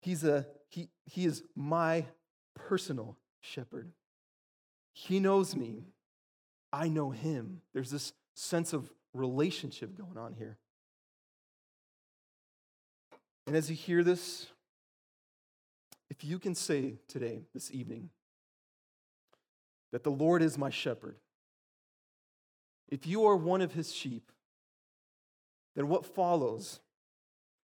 He's 0.03 0.25
a 0.25 0.47
he, 0.69 0.89
he 1.05 1.27
is 1.27 1.43
my 1.57 2.07
personal 2.55 3.17
shepherd. 3.41 3.93
He 4.93 5.21
knows 5.21 5.57
me. 5.57 5.87
I 6.73 6.89
know 6.89 7.11
him. 7.11 7.63
There's 7.75 7.91
this 7.91 8.13
sense 8.35 8.73
of 8.73 8.91
relationship 9.13 9.97
going 9.97 10.17
on 10.17 10.35
here. 10.35 10.59
And 13.47 13.57
as 13.57 13.69
you 13.69 13.75
hear 13.75 14.05
this, 14.05 14.47
if 16.09 16.25
you 16.25 16.39
can 16.39 16.55
say 16.55 16.99
today, 17.09 17.43
this 17.53 17.73
evening, 17.73 18.11
that 19.93 20.05
the 20.05 20.11
Lord 20.11 20.43
is 20.43 20.57
my 20.57 20.71
shepherd, 20.71 21.17
if 22.91 23.07
you 23.07 23.27
are 23.27 23.37
one 23.37 23.61
of 23.61 23.73
his 23.73 23.93
sheep, 23.93 24.31
then 25.77 25.89
what 25.89 26.05
follows? 26.05 26.81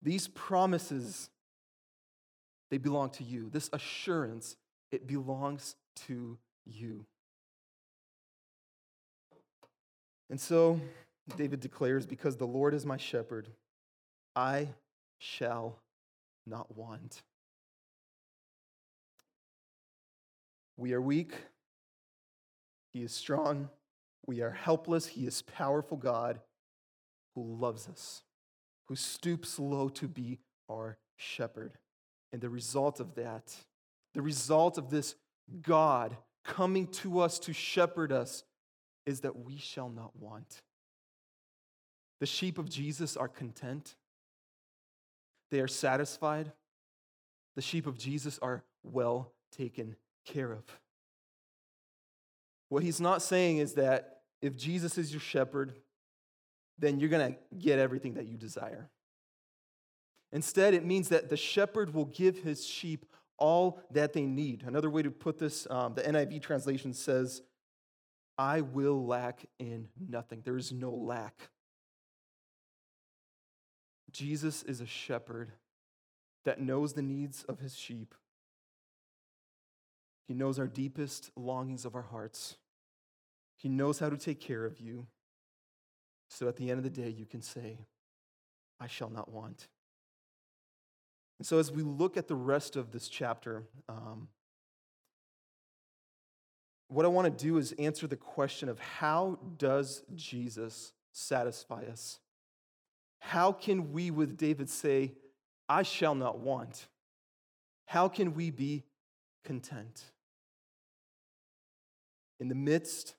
These 0.01 0.27
promises, 0.27 1.29
they 2.69 2.77
belong 2.77 3.09
to 3.11 3.23
you. 3.23 3.49
This 3.49 3.69
assurance, 3.71 4.57
it 4.91 5.07
belongs 5.07 5.75
to 6.07 6.37
you. 6.65 7.05
And 10.29 10.39
so 10.39 10.79
David 11.37 11.59
declares, 11.59 12.05
Because 12.05 12.35
the 12.37 12.47
Lord 12.47 12.73
is 12.73 12.85
my 12.85 12.97
shepherd, 12.97 13.49
I 14.35 14.69
shall 15.17 15.79
not 16.45 16.75
want. 16.75 17.23
We 20.77 20.93
are 20.93 21.01
weak. 21.01 21.33
He 22.93 23.01
is 23.03 23.13
strong. 23.13 23.69
We 24.25 24.41
are 24.41 24.51
helpless. 24.51 25.07
He 25.07 25.25
is 25.25 25.41
powerful 25.41 25.97
God 25.97 26.39
who 27.35 27.43
loves 27.43 27.87
us, 27.87 28.23
who 28.87 28.95
stoops 28.95 29.59
low 29.59 29.89
to 29.89 30.07
be 30.07 30.39
our 30.69 30.97
shepherd. 31.17 31.77
And 32.33 32.41
the 32.41 32.49
result 32.49 32.99
of 32.99 33.15
that, 33.15 33.55
the 34.13 34.21
result 34.21 34.77
of 34.77 34.89
this 34.89 35.15
God 35.61 36.17
coming 36.43 36.87
to 36.87 37.19
us 37.19 37.39
to 37.39 37.53
shepherd 37.53 38.11
us, 38.11 38.43
is 39.05 39.21
that 39.21 39.37
we 39.37 39.57
shall 39.57 39.89
not 39.89 40.15
want. 40.15 40.61
The 42.19 42.25
sheep 42.25 42.57
of 42.57 42.69
Jesus 42.69 43.15
are 43.15 43.27
content, 43.27 43.95
they 45.51 45.59
are 45.59 45.67
satisfied. 45.67 46.51
The 47.55 47.61
sheep 47.61 47.87
of 47.87 47.97
Jesus 47.97 48.37
are 48.41 48.65
well 48.83 49.31
taken 49.55 49.95
care 50.25 50.51
of. 50.51 50.63
What 52.67 52.83
he's 52.83 52.99
not 52.99 53.21
saying 53.21 53.59
is 53.59 53.75
that 53.75 54.14
if 54.45 54.55
Jesus 54.55 54.97
is 54.97 55.11
your 55.11 55.21
shepherd, 55.21 55.73
then 56.77 56.99
you're 56.99 57.09
going 57.09 57.33
to 57.33 57.57
get 57.57 57.79
everything 57.79 58.15
that 58.15 58.27
you 58.27 58.37
desire. 58.37 58.89
Instead, 60.31 60.73
it 60.73 60.85
means 60.85 61.09
that 61.09 61.29
the 61.29 61.37
shepherd 61.37 61.93
will 61.93 62.05
give 62.05 62.39
his 62.39 62.65
sheep 62.65 63.05
all 63.37 63.79
that 63.91 64.13
they 64.13 64.23
need. 64.23 64.63
Another 64.65 64.89
way 64.89 65.01
to 65.01 65.11
put 65.11 65.37
this, 65.37 65.67
um, 65.69 65.93
the 65.93 66.01
NIV 66.01 66.41
translation 66.41 66.93
says, 66.93 67.41
I 68.37 68.61
will 68.61 69.05
lack 69.05 69.45
in 69.59 69.87
nothing. 69.97 70.41
There 70.43 70.57
is 70.57 70.71
no 70.71 70.91
lack. 70.91 71.49
Jesus 74.11 74.63
is 74.63 74.81
a 74.81 74.85
shepherd 74.85 75.53
that 76.43 76.61
knows 76.61 76.93
the 76.93 77.01
needs 77.01 77.43
of 77.43 77.59
his 77.59 77.75
sheep. 77.75 78.13
He 80.27 80.33
knows 80.33 80.59
our 80.59 80.67
deepest 80.67 81.31
longings 81.35 81.85
of 81.85 81.95
our 81.95 82.01
hearts. 82.01 82.55
He 83.55 83.69
knows 83.69 83.99
how 83.99 84.09
to 84.09 84.17
take 84.17 84.39
care 84.39 84.65
of 84.65 84.79
you. 84.79 85.07
So 86.29 86.47
at 86.47 86.57
the 86.57 86.69
end 86.69 86.77
of 86.79 86.83
the 86.83 86.89
day, 86.89 87.09
you 87.09 87.25
can 87.25 87.41
say, 87.41 87.79
I 88.79 88.87
shall 88.87 89.09
not 89.09 89.31
want. 89.31 89.67
And 91.39 91.45
so 91.45 91.59
as 91.59 91.71
we 91.71 91.83
look 91.83 92.17
at 92.17 92.27
the 92.27 92.35
rest 92.35 92.75
of 92.75 92.91
this 92.91 93.07
chapter, 93.07 93.63
um, 93.89 94.27
what 96.87 97.05
I 97.05 97.09
want 97.09 97.25
to 97.25 97.43
do 97.43 97.57
is 97.57 97.73
answer 97.73 98.07
the 98.07 98.15
question 98.15 98.69
of 98.69 98.79
how 98.79 99.39
does 99.57 100.03
Jesus 100.15 100.93
satisfy 101.11 101.83
us? 101.91 102.19
How 103.19 103.51
can 103.51 103.91
we, 103.91 104.11
with 104.11 104.37
David, 104.37 104.69
say, 104.69 105.13
I 105.67 105.83
shall 105.83 106.15
not 106.15 106.39
want? 106.39 106.87
How 107.87 108.07
can 108.07 108.33
we 108.33 108.51
be 108.51 108.83
content? 109.43 110.03
In 112.39 112.49
the 112.49 112.55
midst 112.55 113.15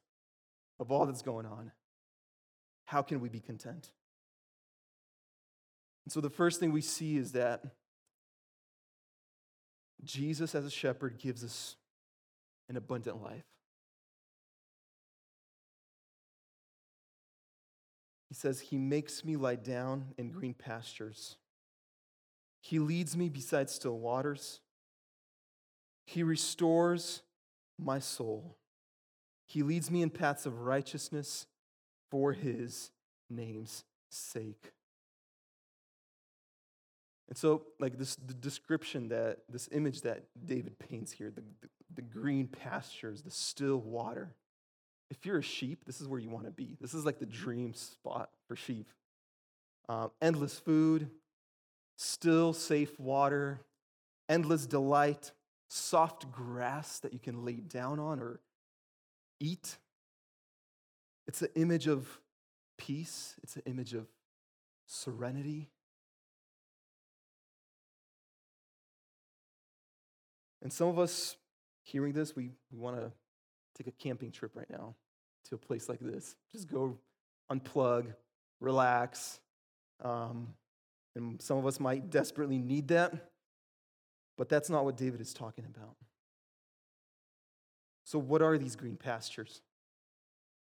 of 0.78 0.90
all 0.90 1.06
that's 1.06 1.23
going 1.23 1.47
on, 1.47 1.73
how 2.85 3.02
can 3.02 3.21
we 3.21 3.28
be 3.28 3.40
content? 3.40 3.90
And 6.04 6.12
so 6.12 6.21
the 6.21 6.30
first 6.30 6.61
thing 6.61 6.73
we 6.73 6.83
see 6.83 7.16
is 7.16 7.33
that 7.33 7.62
Jesus, 10.04 10.54
as 10.54 10.64
a 10.64 10.71
shepherd, 10.71 11.18
gives 11.18 11.42
us 11.42 11.76
an 12.68 12.76
abundant 12.76 13.23
life. 13.23 13.45
He 18.28 18.35
says, 18.35 18.61
He 18.61 18.76
makes 18.76 19.25
me 19.25 19.37
lie 19.37 19.56
down 19.56 20.14
in 20.16 20.30
green 20.30 20.54
pastures. 20.54 21.37
He 22.61 22.78
leads 22.78 23.16
me 23.16 23.28
beside 23.28 23.71
still 23.71 23.99
waters. 23.99 24.61
He 26.04 26.23
restores 26.23 27.23
my 27.78 27.99
soul. 27.99 28.56
He 29.47 29.62
leads 29.62 29.91
me 29.91 30.03
in 30.03 30.11
paths 30.11 30.45
of 30.45 30.61
righteousness 30.61 31.47
for 32.11 32.33
his 32.33 32.91
name's 33.31 33.85
sake. 34.11 34.73
And 37.29 37.37
so, 37.37 37.62
like 37.81 37.99
this 37.99 38.17
the 38.17 38.35
description 38.35 39.09
that, 39.09 39.38
this 39.49 39.69
image 39.73 40.03
that 40.03 40.25
David 40.45 40.79
paints 40.79 41.12
here, 41.12 41.31
the, 41.31 41.43
the, 41.61 41.69
the 41.97 42.03
green 42.03 42.47
pastures, 42.47 43.23
the 43.23 43.31
still 43.31 43.79
water, 43.79 44.35
if 45.11 45.25
you're 45.25 45.38
a 45.38 45.43
sheep, 45.43 45.85
this 45.85 46.00
is 46.00 46.09
where 46.09 46.21
you 46.21 46.31
want 46.31 46.47
to 46.47 46.50
be. 46.50 46.76
This 46.81 46.95
is 46.95 47.05
like 47.05 47.19
the 47.19 47.26
dream 47.26 47.75
spot 47.75 48.31
for 48.49 48.57
sheep. 48.57 48.88
Um, 49.88 50.11
endless 50.21 50.59
food, 50.59 51.11
still, 51.97 52.53
safe 52.53 52.99
water, 52.99 53.61
endless 54.29 54.67
delight, 54.67 55.31
soft 55.69 56.31
grass 56.33 56.99
that 57.00 57.12
you 57.12 57.21
can 57.21 57.45
lay 57.45 57.55
down 57.55 58.00
on 58.00 58.19
or 58.19 58.41
eat. 59.40 59.76
It's 61.26 61.43
an 61.43 61.49
image 61.55 61.87
of 61.87 62.21
peace, 62.78 63.35
it's 63.43 63.57
an 63.57 63.62
image 63.66 63.95
of 63.95 64.07
serenity. 64.87 65.69
And 70.62 70.73
some 70.73 70.88
of 70.88 70.99
us 70.99 71.37
hearing 71.83 72.12
this, 72.12 72.35
we, 72.35 72.50
we 72.73 72.78
want 72.78 72.97
to 72.97 73.12
take 73.76 73.87
a 73.87 73.93
camping 73.93 74.31
trip 74.31 74.52
right 74.55 74.69
now 74.71 74.95
to 75.49 75.55
a 75.55 75.59
place 75.59 75.88
like 75.88 76.00
this. 76.00 76.35
Just 76.52 76.69
go 76.69 76.99
unplug, 77.50 78.12
relax. 78.61 79.40
Um, 80.02 80.55
and 81.14 81.40
some 81.40 81.59
of 81.59 81.66
us 81.66 81.81
might 81.81 82.11
desperately 82.11 82.59
need 82.59 82.88
that, 82.88 83.12
but 84.37 84.49
that's 84.49 84.69
not 84.69 84.85
what 84.85 84.97
David 84.97 85.21
is 85.21 85.33
talking 85.33 85.64
about. 85.64 85.97
So, 88.07 88.21
what 88.21 88.41
are 88.41 88.57
these 88.57 88.77
green 88.77 88.97
pastures? 88.97 89.63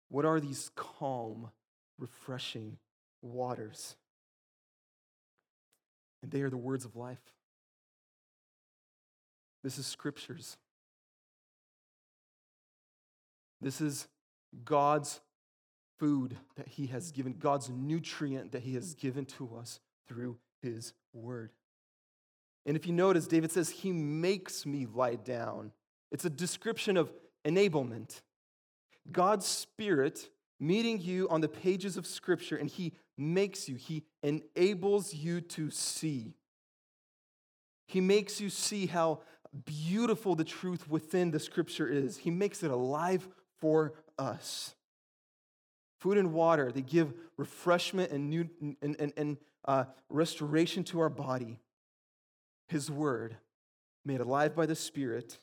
What 0.08 0.24
are 0.24 0.40
these 0.40 0.70
calm, 0.74 1.50
refreshing 1.98 2.78
waters? 3.20 3.94
And 6.22 6.32
they 6.32 6.40
are 6.40 6.48
the 6.48 6.56
words 6.56 6.86
of 6.86 6.96
life. 6.96 7.20
This 9.62 9.76
is 9.76 9.84
scriptures. 9.86 10.56
This 13.60 13.82
is 13.82 14.08
God's 14.64 15.20
food 15.98 16.38
that 16.56 16.68
He 16.68 16.86
has 16.86 17.10
given, 17.10 17.34
God's 17.38 17.68
nutrient 17.68 18.52
that 18.52 18.62
He 18.62 18.72
has 18.74 18.94
given 18.94 19.26
to 19.26 19.56
us 19.58 19.78
through 20.08 20.38
His 20.62 20.94
word. 21.12 21.50
And 22.64 22.78
if 22.78 22.86
you 22.86 22.94
notice, 22.94 23.26
David 23.26 23.52
says, 23.52 23.68
He 23.68 23.92
makes 23.92 24.64
me 24.64 24.86
lie 24.86 25.16
down. 25.16 25.72
It's 26.10 26.24
a 26.24 26.30
description 26.30 26.96
of 26.96 27.12
enablement. 27.46 28.20
God's 29.10 29.46
Spirit 29.46 30.28
meeting 30.58 31.00
you 31.00 31.28
on 31.28 31.40
the 31.40 31.48
pages 31.48 31.96
of 31.96 32.06
Scripture, 32.06 32.56
and 32.56 32.68
He 32.68 32.92
makes 33.16 33.68
you, 33.68 33.76
He 33.76 34.04
enables 34.22 35.14
you 35.14 35.40
to 35.40 35.70
see. 35.70 36.34
He 37.86 38.00
makes 38.00 38.40
you 38.40 38.50
see 38.50 38.86
how 38.86 39.20
beautiful 39.64 40.34
the 40.34 40.44
truth 40.44 40.88
within 40.88 41.30
the 41.30 41.40
Scripture 41.40 41.88
is. 41.88 42.16
He 42.16 42.30
makes 42.30 42.62
it 42.62 42.70
alive 42.70 43.26
for 43.60 43.94
us. 44.18 44.74
Food 46.00 46.18
and 46.18 46.32
water, 46.32 46.72
they 46.72 46.82
give 46.82 47.14
refreshment 47.36 48.10
and, 48.10 48.28
new, 48.28 48.48
and, 48.60 48.96
and, 48.98 49.12
and 49.16 49.36
uh, 49.64 49.84
restoration 50.08 50.84
to 50.84 51.00
our 51.00 51.08
body. 51.08 51.58
His 52.68 52.90
word, 52.90 53.36
made 54.04 54.20
alive 54.20 54.54
by 54.54 54.66
the 54.66 54.74
Spirit, 54.74 55.38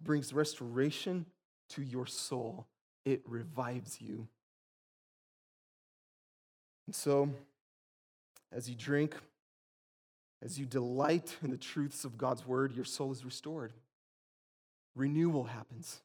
brings 0.00 0.32
restoration 0.32 1.26
to 1.70 1.82
your 1.82 2.06
soul. 2.06 2.66
It 3.04 3.22
revives 3.26 4.00
you. 4.00 4.26
And 6.86 6.94
so, 6.94 7.30
as 8.52 8.68
you 8.68 8.76
drink, 8.76 9.14
as 10.42 10.58
you 10.58 10.66
delight 10.66 11.36
in 11.42 11.50
the 11.50 11.56
truths 11.56 12.04
of 12.04 12.16
God's 12.16 12.46
word, 12.46 12.74
your 12.74 12.84
soul 12.84 13.12
is 13.12 13.24
restored. 13.24 13.72
Renewal 14.94 15.44
happens. 15.44 16.00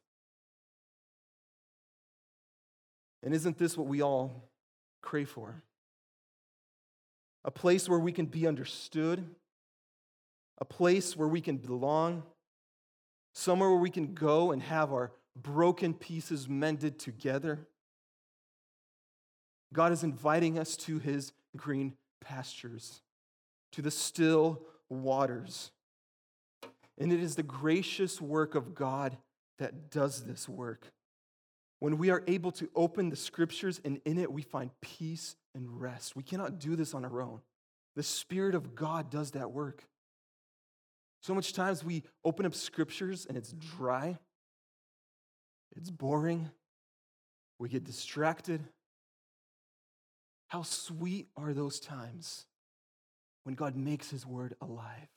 And 3.22 3.32
isn't 3.34 3.58
this 3.58 3.76
what 3.76 3.86
we 3.86 4.02
all 4.02 4.48
crave 5.00 5.28
for? 5.28 5.62
A 7.44 7.50
place 7.50 7.88
where 7.88 7.98
we 7.98 8.12
can 8.12 8.26
be 8.26 8.46
understood, 8.46 9.24
a 10.58 10.64
place 10.64 11.16
where 11.16 11.28
we 11.28 11.40
can 11.40 11.56
belong, 11.56 12.22
somewhere 13.32 13.70
where 13.70 13.78
we 13.78 13.90
can 13.90 14.14
go 14.14 14.52
and 14.52 14.62
have 14.62 14.92
our 14.92 15.10
broken 15.36 15.94
pieces 15.94 16.48
mended 16.48 16.98
together. 16.98 17.66
God 19.72 19.92
is 19.92 20.02
inviting 20.02 20.58
us 20.58 20.76
to 20.78 20.98
his 20.98 21.32
green 21.56 21.94
pastures, 22.20 23.00
to 23.72 23.82
the 23.82 23.90
still 23.90 24.62
waters. 24.88 25.70
And 26.98 27.12
it 27.12 27.20
is 27.20 27.36
the 27.36 27.42
gracious 27.42 28.20
work 28.20 28.54
of 28.54 28.74
God 28.74 29.16
that 29.58 29.90
does 29.90 30.24
this 30.24 30.48
work 30.48 30.92
when 31.82 31.98
we 31.98 32.10
are 32.10 32.22
able 32.28 32.52
to 32.52 32.70
open 32.76 33.10
the 33.10 33.16
scriptures 33.16 33.80
and 33.84 34.00
in 34.04 34.16
it 34.16 34.30
we 34.32 34.42
find 34.42 34.70
peace 34.80 35.34
and 35.52 35.80
rest. 35.80 36.14
We 36.14 36.22
cannot 36.22 36.60
do 36.60 36.76
this 36.76 36.94
on 36.94 37.04
our 37.04 37.20
own. 37.20 37.40
The 37.96 38.04
Spirit 38.04 38.54
of 38.54 38.76
God 38.76 39.10
does 39.10 39.32
that 39.32 39.50
work. 39.50 39.82
So 41.22 41.34
much 41.34 41.52
times 41.52 41.82
we 41.82 42.04
open 42.24 42.46
up 42.46 42.54
scriptures 42.54 43.26
and 43.26 43.36
it's 43.36 43.52
dry, 43.52 44.16
it's 45.76 45.90
boring, 45.90 46.50
we 47.58 47.68
get 47.68 47.84
distracted. 47.84 48.62
How 50.48 50.62
sweet 50.62 51.28
are 51.36 51.52
those 51.54 51.80
times 51.80 52.44
when 53.44 53.54
God 53.54 53.76
makes 53.76 54.10
His 54.10 54.26
word 54.26 54.54
alive? 54.60 55.08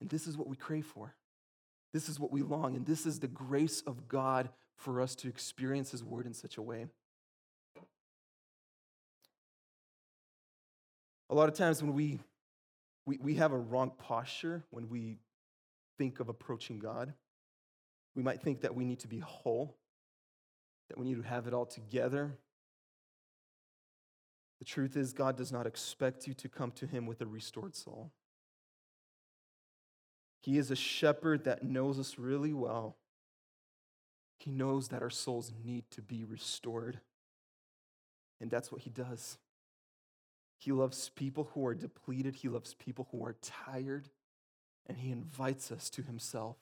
And 0.00 0.10
this 0.10 0.26
is 0.26 0.36
what 0.36 0.48
we 0.48 0.56
crave 0.56 0.86
for. 0.86 1.14
This 1.94 2.08
is 2.08 2.20
what 2.20 2.30
we 2.30 2.42
long, 2.42 2.76
and 2.76 2.84
this 2.84 3.06
is 3.06 3.20
the 3.20 3.28
grace 3.28 3.82
of 3.86 4.08
God 4.08 4.50
for 4.76 5.00
us 5.00 5.14
to 5.16 5.28
experience 5.28 5.92
His 5.92 6.04
Word 6.04 6.26
in 6.26 6.34
such 6.34 6.58
a 6.58 6.62
way. 6.62 6.86
A 11.30 11.34
lot 11.34 11.48
of 11.48 11.54
times 11.54 11.82
when 11.82 11.94
we, 11.94 12.18
we, 13.06 13.18
we 13.18 13.34
have 13.36 13.52
a 13.52 13.58
wrong 13.58 13.92
posture 13.98 14.62
when 14.70 14.88
we 14.88 15.18
think 15.98 16.20
of 16.20 16.28
approaching 16.28 16.78
God, 16.78 17.14
we 18.16 18.22
might 18.22 18.42
think 18.42 18.62
that 18.62 18.74
we 18.74 18.84
need 18.84 18.98
to 19.00 19.08
be 19.08 19.20
whole, 19.20 19.76
that 20.88 20.98
we 20.98 21.06
need 21.06 21.22
to 21.22 21.28
have 21.28 21.46
it 21.46 21.54
all 21.54 21.66
together. 21.66 22.36
The 24.58 24.64
truth 24.64 24.96
is, 24.96 25.12
God 25.12 25.36
does 25.36 25.52
not 25.52 25.66
expect 25.66 26.26
you 26.26 26.34
to 26.34 26.48
come 26.48 26.72
to 26.72 26.86
Him 26.86 27.06
with 27.06 27.20
a 27.20 27.26
restored 27.26 27.76
soul. 27.76 28.10
He 30.42 30.58
is 30.58 30.70
a 30.70 30.76
shepherd 30.76 31.44
that 31.44 31.62
knows 31.62 31.98
us 31.98 32.18
really 32.18 32.52
well 32.52 32.96
he 34.38 34.50
knows 34.50 34.88
that 34.88 35.02
our 35.02 35.10
souls 35.10 35.52
need 35.64 35.90
to 35.92 36.02
be 36.02 36.24
restored. 36.24 37.00
And 38.40 38.50
that's 38.50 38.70
what 38.70 38.82
he 38.82 38.90
does. 38.90 39.38
He 40.58 40.72
loves 40.72 41.10
people 41.10 41.50
who 41.54 41.66
are 41.66 41.74
depleted, 41.74 42.36
he 42.36 42.48
loves 42.48 42.74
people 42.74 43.08
who 43.10 43.24
are 43.24 43.36
tired, 43.42 44.08
and 44.86 44.98
he 44.98 45.10
invites 45.10 45.70
us 45.70 45.90
to 45.90 46.02
himself 46.02 46.56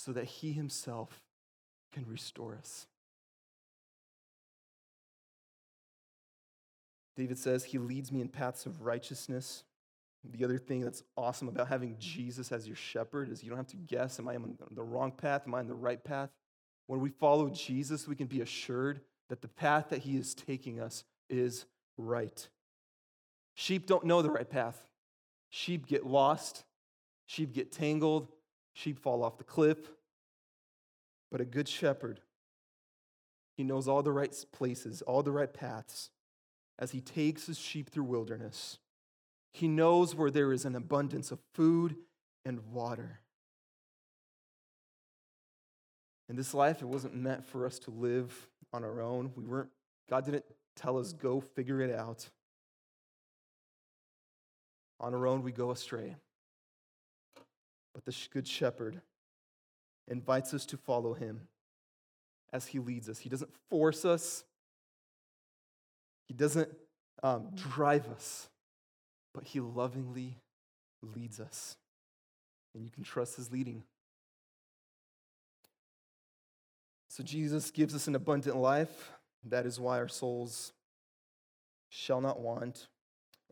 so 0.00 0.12
that 0.12 0.24
he 0.24 0.52
himself 0.52 1.20
can 1.92 2.06
restore 2.06 2.56
us. 2.56 2.86
David 7.16 7.38
says, 7.38 7.64
He 7.64 7.78
leads 7.78 8.10
me 8.10 8.22
in 8.22 8.28
paths 8.28 8.64
of 8.64 8.80
righteousness. 8.80 9.64
The 10.24 10.44
other 10.44 10.58
thing 10.58 10.80
that's 10.80 11.02
awesome 11.16 11.48
about 11.48 11.68
having 11.68 11.96
Jesus 11.98 12.52
as 12.52 12.66
your 12.66 12.76
shepherd 12.76 13.30
is 13.30 13.42
you 13.42 13.50
don't 13.50 13.58
have 13.58 13.66
to 13.68 13.76
guess, 13.76 14.18
Am 14.18 14.28
I 14.28 14.36
on 14.36 14.56
the 14.70 14.82
wrong 14.82 15.12
path? 15.12 15.42
Am 15.46 15.54
I 15.54 15.58
on 15.58 15.68
the 15.68 15.74
right 15.74 16.02
path? 16.02 16.30
When 16.86 17.00
we 17.00 17.10
follow 17.10 17.50
Jesus, 17.50 18.08
we 18.08 18.16
can 18.16 18.26
be 18.26 18.40
assured 18.40 19.00
that 19.28 19.42
the 19.42 19.48
path 19.48 19.90
that 19.90 20.00
he 20.00 20.16
is 20.16 20.34
taking 20.34 20.80
us 20.80 21.04
is 21.28 21.66
right. 21.98 22.48
Sheep 23.54 23.86
don't 23.86 24.04
know 24.04 24.22
the 24.22 24.30
right 24.30 24.48
path. 24.48 24.80
Sheep 25.50 25.86
get 25.86 26.06
lost, 26.06 26.64
sheep 27.26 27.52
get 27.52 27.70
tangled, 27.70 28.28
sheep 28.80 28.98
fall 28.98 29.22
off 29.22 29.38
the 29.38 29.44
cliff. 29.44 29.78
But 31.30 31.40
a 31.40 31.44
good 31.44 31.68
shepherd, 31.68 32.20
he 33.56 33.62
knows 33.62 33.86
all 33.86 34.02
the 34.02 34.10
right 34.10 34.34
places, 34.52 35.02
all 35.02 35.22
the 35.22 35.30
right 35.30 35.52
paths 35.52 36.10
as 36.78 36.90
he 36.90 37.00
takes 37.00 37.46
his 37.46 37.58
sheep 37.58 37.90
through 37.90 38.04
wilderness. 38.04 38.78
He 39.52 39.68
knows 39.68 40.14
where 40.14 40.30
there 40.30 40.52
is 40.52 40.64
an 40.64 40.74
abundance 40.74 41.30
of 41.30 41.38
food 41.54 41.96
and 42.44 42.72
water. 42.72 43.20
In 46.28 46.36
this 46.36 46.54
life, 46.54 46.80
it 46.80 46.86
wasn't 46.86 47.14
meant 47.14 47.44
for 47.44 47.66
us 47.66 47.78
to 47.80 47.90
live 47.90 48.48
on 48.72 48.84
our 48.84 49.00
own. 49.00 49.32
We 49.36 49.44
weren't, 49.44 49.70
God 50.08 50.24
didn't 50.24 50.44
tell 50.74 50.98
us, 50.98 51.12
go 51.12 51.40
figure 51.40 51.80
it 51.80 51.94
out. 51.94 52.28
On 55.00 55.12
our 55.14 55.26
own, 55.26 55.42
we 55.42 55.52
go 55.52 55.70
astray. 55.70 56.16
But 57.94 58.04
the 58.04 58.16
Good 58.32 58.46
Shepherd 58.46 59.00
invites 60.08 60.54
us 60.54 60.66
to 60.66 60.76
follow 60.76 61.14
him 61.14 61.48
as 62.52 62.66
he 62.66 62.78
leads 62.78 63.08
us. 63.08 63.18
He 63.18 63.28
doesn't 63.28 63.50
force 63.68 64.04
us, 64.04 64.44
he 66.26 66.34
doesn't 66.34 66.70
um, 67.22 67.48
drive 67.54 68.08
us, 68.08 68.48
but 69.34 69.44
he 69.44 69.60
lovingly 69.60 70.36
leads 71.02 71.40
us. 71.40 71.76
And 72.74 72.84
you 72.84 72.90
can 72.90 73.02
trust 73.02 73.36
his 73.36 73.50
leading. 73.50 73.82
So 77.08 77.24
Jesus 77.24 77.72
gives 77.72 77.94
us 77.94 78.06
an 78.06 78.14
abundant 78.14 78.56
life. 78.56 79.10
That 79.44 79.66
is 79.66 79.80
why 79.80 79.98
our 79.98 80.08
souls 80.08 80.72
shall 81.88 82.20
not 82.20 82.40
want. 82.40 82.86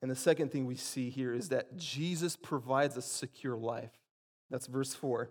And 0.00 0.08
the 0.10 0.16
second 0.16 0.52
thing 0.52 0.66
we 0.66 0.76
see 0.76 1.10
here 1.10 1.34
is 1.34 1.48
that 1.48 1.76
Jesus 1.76 2.36
provides 2.36 2.96
a 2.96 3.02
secure 3.02 3.56
life. 3.56 3.90
That's 4.50 4.66
verse 4.66 4.94
4. 4.94 5.30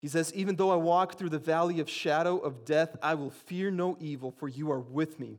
He 0.00 0.08
says, 0.08 0.32
Even 0.34 0.56
though 0.56 0.70
I 0.70 0.76
walk 0.76 1.16
through 1.16 1.30
the 1.30 1.38
valley 1.38 1.80
of 1.80 1.88
shadow 1.88 2.38
of 2.38 2.64
death, 2.64 2.96
I 3.02 3.14
will 3.14 3.30
fear 3.30 3.70
no 3.70 3.96
evil, 4.00 4.32
for 4.32 4.48
you 4.48 4.70
are 4.70 4.80
with 4.80 5.20
me. 5.20 5.38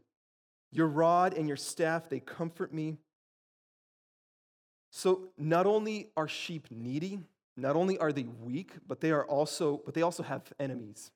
Your 0.72 0.88
rod 0.88 1.34
and 1.34 1.48
your 1.48 1.58
staff, 1.58 2.10
they 2.10 2.20
comfort 2.20 2.74
me. 2.74 2.98
So 4.90 5.30
not 5.38 5.66
only 5.66 6.10
are 6.16 6.28
sheep 6.28 6.68
needy, 6.72 7.20
not 7.58 7.76
only 7.76 7.98
are 7.98 8.12
they 8.12 8.24
weak, 8.24 8.72
but 8.88 9.02
they 9.02 9.12
are 9.12 9.26
also, 9.26 9.82
but 9.86 9.94
they 9.94 10.02
also 10.02 10.24
have 10.24 10.42
enemies. 10.60 11.12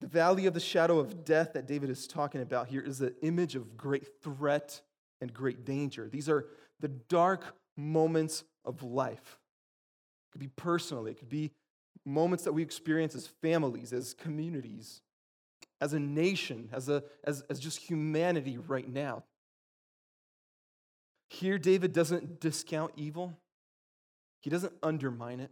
The 0.00 0.06
valley 0.06 0.46
of 0.46 0.54
the 0.54 0.60
shadow 0.60 0.98
of 0.98 1.24
death 1.24 1.52
that 1.52 1.66
David 1.66 1.90
is 1.90 2.06
talking 2.06 2.40
about 2.40 2.68
here 2.68 2.80
is 2.80 3.00
an 3.00 3.14
image 3.22 3.54
of 3.54 3.76
great 3.76 4.06
threat 4.22 4.80
and 5.20 5.32
great 5.32 5.64
danger. 5.64 6.08
These 6.08 6.28
are 6.28 6.46
the 6.80 6.88
dark 6.88 7.56
moments 7.76 8.44
of 8.64 8.82
life. 8.82 9.38
Could 10.32 10.40
be 10.40 10.48
personal, 10.48 11.06
it 11.06 11.18
could 11.18 11.28
be 11.28 11.52
moments 12.04 12.44
that 12.44 12.52
we 12.52 12.62
experience 12.62 13.14
as 13.14 13.26
families, 13.26 13.92
as 13.92 14.14
communities, 14.14 15.02
as 15.80 15.92
a 15.92 15.98
nation, 15.98 16.68
as, 16.72 16.88
a, 16.88 17.02
as, 17.24 17.42
as 17.50 17.60
just 17.60 17.78
humanity 17.78 18.58
right 18.58 18.88
now. 18.88 19.24
Here, 21.28 21.58
David 21.58 21.92
doesn't 21.92 22.40
discount 22.40 22.92
evil, 22.96 23.38
he 24.40 24.50
doesn't 24.50 24.72
undermine 24.82 25.40
it. 25.40 25.50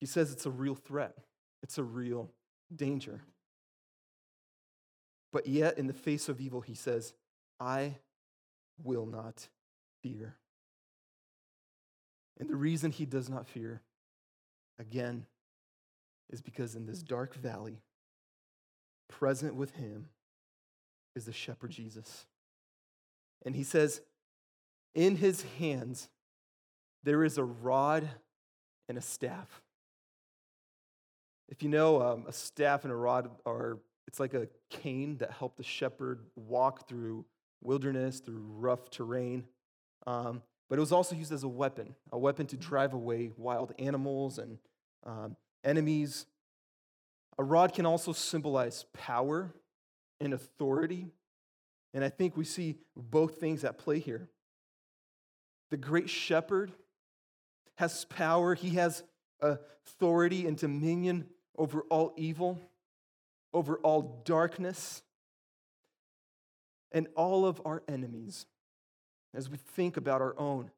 He 0.00 0.06
says 0.06 0.32
it's 0.32 0.46
a 0.46 0.50
real 0.50 0.74
threat, 0.74 1.14
it's 1.62 1.78
a 1.78 1.82
real 1.84 2.30
danger. 2.74 3.22
But 5.32 5.46
yet, 5.46 5.78
in 5.78 5.86
the 5.86 5.92
face 5.92 6.28
of 6.28 6.40
evil, 6.40 6.60
he 6.60 6.74
says, 6.74 7.12
I 7.60 7.96
will 8.82 9.06
not 9.06 9.48
fear. 10.02 10.36
And 12.40 12.48
the 12.48 12.56
reason 12.56 12.90
he 12.90 13.04
does 13.04 13.28
not 13.28 13.46
fear, 13.46 13.82
again, 14.78 15.26
is 16.30 16.40
because 16.40 16.74
in 16.74 16.86
this 16.86 17.02
dark 17.02 17.34
valley, 17.34 17.82
present 19.08 19.54
with 19.54 19.72
him 19.72 20.08
is 21.14 21.26
the 21.26 21.32
shepherd 21.32 21.70
Jesus. 21.70 22.24
And 23.44 23.54
he 23.54 23.62
says, 23.62 24.00
In 24.94 25.16
his 25.16 25.44
hands 25.58 26.08
there 27.02 27.24
is 27.24 27.36
a 27.36 27.44
rod 27.44 28.08
and 28.88 28.96
a 28.96 29.02
staff. 29.02 29.62
If 31.48 31.62
you 31.62 31.68
know, 31.68 32.00
um, 32.00 32.24
a 32.26 32.32
staff 32.32 32.84
and 32.84 32.92
a 32.92 32.96
rod 32.96 33.30
are, 33.44 33.78
it's 34.06 34.20
like 34.20 34.34
a 34.34 34.48
cane 34.70 35.18
that 35.18 35.32
helped 35.32 35.56
the 35.56 35.62
shepherd 35.62 36.20
walk 36.36 36.88
through 36.88 37.24
wilderness, 37.62 38.20
through 38.20 38.40
rough 38.40 38.88
terrain. 38.88 39.44
Um, 40.06 40.42
but 40.70 40.78
it 40.78 40.80
was 40.80 40.92
also 40.92 41.16
used 41.16 41.32
as 41.32 41.42
a 41.42 41.48
weapon, 41.48 41.96
a 42.12 42.18
weapon 42.18 42.46
to 42.46 42.56
drive 42.56 42.94
away 42.94 43.32
wild 43.36 43.74
animals 43.80 44.38
and 44.38 44.56
um, 45.04 45.36
enemies. 45.64 46.26
A 47.38 47.44
rod 47.44 47.74
can 47.74 47.84
also 47.84 48.12
symbolize 48.12 48.84
power 48.92 49.52
and 50.20 50.32
authority. 50.32 51.08
And 51.92 52.04
I 52.04 52.08
think 52.08 52.36
we 52.36 52.44
see 52.44 52.76
both 52.96 53.38
things 53.38 53.64
at 53.64 53.78
play 53.78 53.98
here. 53.98 54.28
The 55.72 55.76
great 55.76 56.08
shepherd 56.08 56.70
has 57.76 58.04
power, 58.04 58.54
he 58.54 58.70
has 58.70 59.02
authority 59.40 60.46
and 60.46 60.56
dominion 60.56 61.26
over 61.58 61.80
all 61.90 62.14
evil, 62.16 62.60
over 63.52 63.78
all 63.78 64.22
darkness, 64.24 65.02
and 66.92 67.08
all 67.16 67.44
of 67.44 67.60
our 67.64 67.82
enemies. 67.88 68.46
As 69.34 69.48
we 69.48 69.56
think 69.56 69.96
about 69.96 70.20
our 70.20 70.34
own 70.38 70.70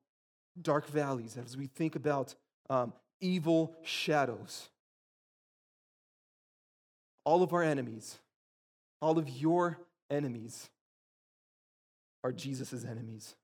dark 0.60 0.86
valleys, 0.86 1.38
as 1.42 1.56
we 1.56 1.66
think 1.66 1.96
about 1.96 2.34
um, 2.68 2.92
evil 3.20 3.74
shadows, 3.82 4.68
all 7.24 7.42
of 7.42 7.52
our 7.52 7.62
enemies, 7.62 8.18
all 9.00 9.18
of 9.18 9.28
your 9.28 9.78
enemies 10.10 10.68
are 12.24 12.32
Jesus' 12.32 12.84
enemies. 12.84 13.34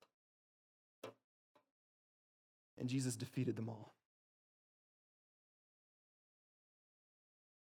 And 2.78 2.88
Jesus 2.88 3.16
defeated 3.16 3.56
them 3.56 3.68
all. 3.68 3.92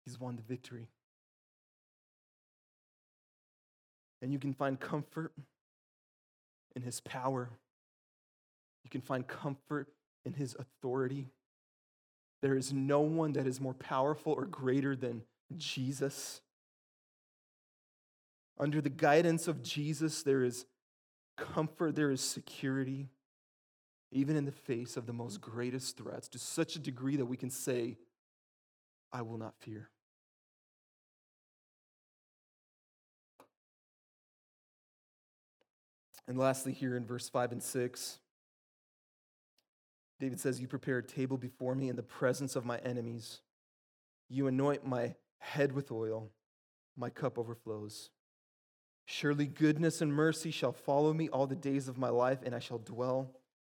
He's 0.04 0.20
won 0.20 0.36
the 0.36 0.42
victory. 0.42 0.88
And 4.20 4.32
you 4.32 4.38
can 4.38 4.52
find 4.52 4.78
comfort 4.78 5.32
in 6.76 6.82
his 6.82 7.00
power. 7.00 7.50
You 8.84 8.90
can 8.90 9.00
find 9.00 9.26
comfort 9.26 9.88
in 10.24 10.34
his 10.34 10.54
authority. 10.54 11.26
There 12.42 12.54
is 12.54 12.72
no 12.72 13.00
one 13.00 13.32
that 13.32 13.46
is 13.46 13.60
more 13.60 13.74
powerful 13.74 14.32
or 14.32 14.44
greater 14.44 14.94
than 14.94 15.22
Jesus. 15.56 16.42
Under 18.58 18.80
the 18.80 18.90
guidance 18.90 19.48
of 19.48 19.62
Jesus, 19.62 20.22
there 20.22 20.44
is 20.44 20.66
comfort, 21.36 21.96
there 21.96 22.10
is 22.10 22.20
security, 22.20 23.08
even 24.12 24.36
in 24.36 24.44
the 24.44 24.52
face 24.52 24.96
of 24.96 25.06
the 25.06 25.12
most 25.12 25.40
greatest 25.40 25.96
threats, 25.96 26.28
to 26.28 26.38
such 26.38 26.76
a 26.76 26.78
degree 26.78 27.16
that 27.16 27.26
we 27.26 27.36
can 27.36 27.50
say, 27.50 27.96
I 29.12 29.22
will 29.22 29.38
not 29.38 29.54
fear. 29.58 29.88
And 36.28 36.38
lastly, 36.38 36.72
here 36.72 36.96
in 36.96 37.06
verse 37.06 37.28
5 37.28 37.52
and 37.52 37.62
6, 37.62 38.18
David 40.18 40.40
says, 40.40 40.60
You 40.60 40.66
prepare 40.66 40.98
a 40.98 41.02
table 41.02 41.36
before 41.36 41.74
me 41.74 41.88
in 41.88 41.96
the 41.96 42.02
presence 42.02 42.56
of 42.56 42.64
my 42.64 42.78
enemies. 42.78 43.40
You 44.28 44.46
anoint 44.46 44.86
my 44.86 45.14
head 45.38 45.72
with 45.72 45.92
oil, 45.92 46.30
my 46.96 47.10
cup 47.10 47.38
overflows. 47.38 48.10
Surely 49.04 49.46
goodness 49.46 50.00
and 50.00 50.12
mercy 50.12 50.50
shall 50.50 50.72
follow 50.72 51.12
me 51.12 51.28
all 51.28 51.46
the 51.46 51.54
days 51.54 51.86
of 51.86 51.96
my 51.96 52.08
life, 52.08 52.40
and 52.44 52.54
I 52.54 52.58
shall 52.58 52.78
dwell 52.78 53.30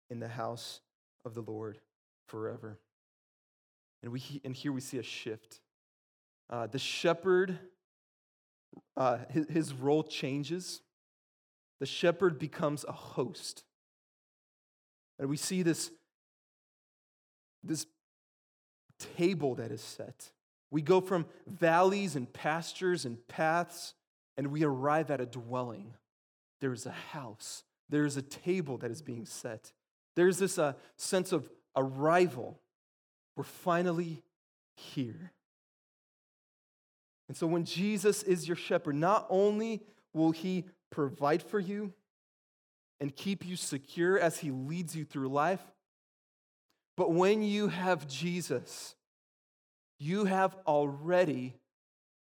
in 0.10 0.20
the 0.20 0.28
house 0.28 0.82
of 1.24 1.34
the 1.34 1.42
Lord 1.42 1.80
forever. 2.28 2.80
And, 4.04 4.12
we, 4.12 4.22
and 4.44 4.54
here 4.54 4.74
we 4.74 4.82
see 4.82 4.98
a 4.98 5.04
shift. 5.04 5.62
Uh, 6.50 6.68
the 6.68 6.80
shepherd, 6.80 7.58
uh, 8.98 9.20
his, 9.30 9.48
his 9.48 9.74
role 9.74 10.04
changes. 10.04 10.82
The 11.82 11.88
shepherd 11.88 12.38
becomes 12.38 12.86
a 12.88 12.92
host. 12.92 13.64
And 15.18 15.28
we 15.28 15.36
see 15.36 15.64
this, 15.64 15.90
this 17.64 17.88
table 19.18 19.56
that 19.56 19.72
is 19.72 19.82
set. 19.82 20.30
We 20.70 20.84
go 20.84 21.02
from 21.02 21.26
valleys 21.48 22.16
and 22.16 22.32
pastures 22.32 23.04
and 23.04 23.28
paths 23.28 23.96
and 24.38 24.52
we 24.52 24.64
arrive 24.64 25.10
at 25.10 25.22
a 25.22 25.26
dwelling. 25.26 25.96
There 26.60 26.72
is 26.72 26.86
a 26.86 26.92
house, 26.92 27.64
there 27.90 28.06
is 28.06 28.16
a 28.16 28.22
table 28.22 28.78
that 28.78 28.92
is 28.92 29.02
being 29.02 29.26
set. 29.26 29.72
There's 30.16 30.38
this 30.38 30.60
uh, 30.60 30.74
sense 30.98 31.32
of 31.32 31.50
arrival. 31.76 32.60
We're 33.36 33.44
finally 33.44 34.22
here. 34.76 35.32
And 37.28 37.36
so, 37.36 37.48
when 37.48 37.66
Jesus 37.66 38.22
is 38.22 38.48
your 38.48 38.58
shepherd, 38.58 38.96
not 38.96 39.26
only 39.30 39.82
will 40.14 40.32
he 40.32 40.66
provide 40.92 41.42
for 41.42 41.60
you 41.60 41.94
and 43.00 43.16
keep 43.16 43.46
you 43.46 43.56
secure 43.56 44.20
as 44.20 44.38
he 44.38 44.52
leads 44.52 44.96
you 44.96 45.04
through 45.04 45.30
life, 45.30 45.62
but 46.96 47.12
when 47.12 47.42
you 47.42 47.68
have 47.70 48.08
Jesus, 48.08 48.96
you 49.98 50.26
have 50.26 50.56
already 50.68 51.56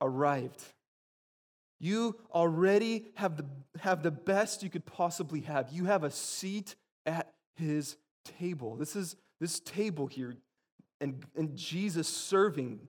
arrived. 0.01 0.63
You 1.79 2.17
already 2.33 3.07
have 3.15 3.37
the, 3.37 3.45
have 3.81 4.03
the 4.03 4.11
best 4.11 4.63
you 4.63 4.71
could 4.71 4.87
possibly 4.87 5.41
have. 5.43 5.71
You 5.71 5.85
have 5.85 6.03
a 6.03 6.11
seat 6.11 6.75
at 7.07 7.33
his 7.57 7.97
table. 8.39 8.77
This 8.77 8.97
is 8.97 9.17
this 9.41 9.61
table 9.61 10.07
here, 10.07 10.35
and, 11.01 11.23
and 11.37 11.57
Jesus 11.57 12.09
serving 12.09 12.89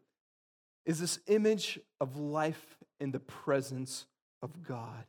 is 0.85 0.99
this 0.99 1.19
image 1.27 1.79
of 1.99 2.17
life 2.17 2.77
in 2.99 3.11
the 3.11 3.19
presence 3.19 4.05
of 4.41 4.63
God. 4.63 5.05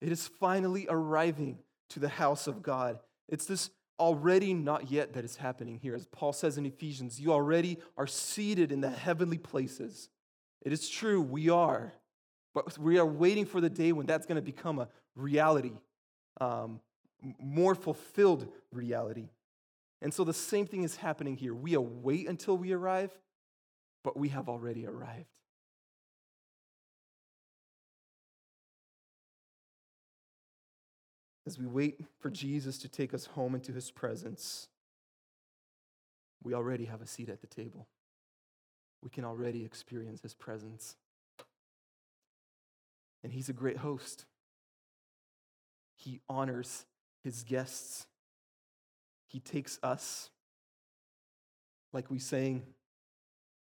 It 0.00 0.12
is 0.12 0.28
finally 0.28 0.86
arriving 0.88 1.58
to 1.90 2.00
the 2.00 2.08
house 2.08 2.46
of 2.46 2.62
God. 2.62 2.98
It's 3.28 3.46
this 3.46 3.70
already 3.98 4.52
not 4.52 4.90
yet 4.90 5.14
that 5.14 5.24
is 5.24 5.36
happening 5.36 5.78
here. 5.78 5.94
As 5.94 6.06
Paul 6.06 6.32
says 6.32 6.58
in 6.58 6.66
Ephesians, 6.66 7.18
you 7.18 7.32
already 7.32 7.78
are 7.96 8.06
seated 8.06 8.72
in 8.72 8.80
the 8.80 8.90
heavenly 8.90 9.38
places. 9.38 10.08
It 10.62 10.72
is 10.72 10.88
true, 10.88 11.20
we 11.20 11.48
are. 11.48 11.94
But 12.54 12.78
we 12.78 12.98
are 12.98 13.06
waiting 13.06 13.46
for 13.46 13.60
the 13.60 13.70
day 13.70 13.92
when 13.92 14.06
that's 14.06 14.26
going 14.26 14.36
to 14.36 14.42
become 14.42 14.78
a 14.78 14.88
reality, 15.14 15.72
um, 16.40 16.80
more 17.38 17.74
fulfilled 17.74 18.48
reality. 18.72 19.28
And 20.02 20.12
so 20.12 20.24
the 20.24 20.34
same 20.34 20.66
thing 20.66 20.82
is 20.82 20.96
happening 20.96 21.36
here. 21.36 21.54
We 21.54 21.74
await 21.74 22.28
until 22.28 22.56
we 22.56 22.72
arrive, 22.72 23.10
but 24.04 24.16
we 24.16 24.28
have 24.28 24.48
already 24.48 24.86
arrived. 24.86 25.26
As 31.46 31.58
we 31.58 31.66
wait 31.66 32.00
for 32.18 32.28
Jesus 32.28 32.78
to 32.78 32.88
take 32.88 33.14
us 33.14 33.26
home 33.26 33.54
into 33.54 33.72
his 33.72 33.90
presence, 33.90 34.68
we 36.42 36.54
already 36.54 36.86
have 36.86 37.00
a 37.00 37.06
seat 37.06 37.28
at 37.28 37.40
the 37.40 37.46
table. 37.46 37.86
We 39.02 39.10
can 39.10 39.24
already 39.24 39.64
experience 39.64 40.20
his 40.22 40.34
presence. 40.34 40.96
And 43.22 43.32
he's 43.32 43.48
a 43.48 43.52
great 43.52 43.78
host. 43.78 44.24
He 45.94 46.20
honors 46.28 46.84
his 47.22 47.44
guests. 47.44 48.06
He 49.28 49.40
takes 49.40 49.78
us, 49.82 50.30
like 51.92 52.10
we 52.10 52.18
sang, 52.18 52.62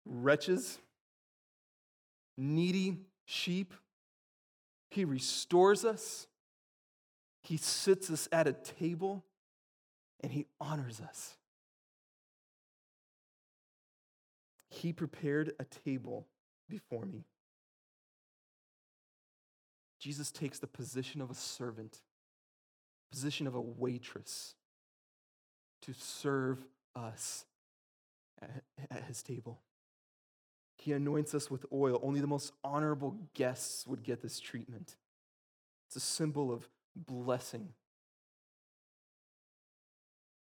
wretches, 0.05 0.79
needy 2.37 2.97
sheep. 3.25 3.73
He 4.91 5.05
restores 5.05 5.85
us. 5.85 6.27
He 7.45 7.57
sits 7.57 8.09
us 8.09 8.27
at 8.31 8.47
a 8.47 8.53
table 8.53 9.23
and 10.21 10.31
he 10.31 10.47
honors 10.59 10.99
us. 10.99 11.37
He 14.69 14.91
prepared 14.91 15.53
a 15.59 15.63
table 15.63 16.27
before 16.67 17.05
me. 17.05 17.25
Jesus 19.99 20.31
takes 20.31 20.57
the 20.57 20.67
position 20.67 21.21
of 21.21 21.29
a 21.29 21.35
servant, 21.35 22.01
position 23.11 23.45
of 23.45 23.53
a 23.53 23.61
waitress 23.61 24.55
to 25.83 25.93
serve 25.93 26.65
us 26.95 27.45
at, 28.41 29.03
his 29.07 29.21
table. 29.21 29.61
He 30.77 30.93
anoints 30.93 31.35
us 31.35 31.51
with 31.51 31.65
oil. 31.71 31.99
Only 32.03 32.21
the 32.21 32.27
most 32.27 32.53
honorable 32.63 33.17
guests 33.35 33.85
would 33.85 34.03
get 34.03 34.21
this 34.21 34.39
treatment. 34.39 34.95
It's 35.87 35.95
a 35.95 35.99
symbol 35.99 36.51
of 36.51 36.67
blessing. 36.95 37.69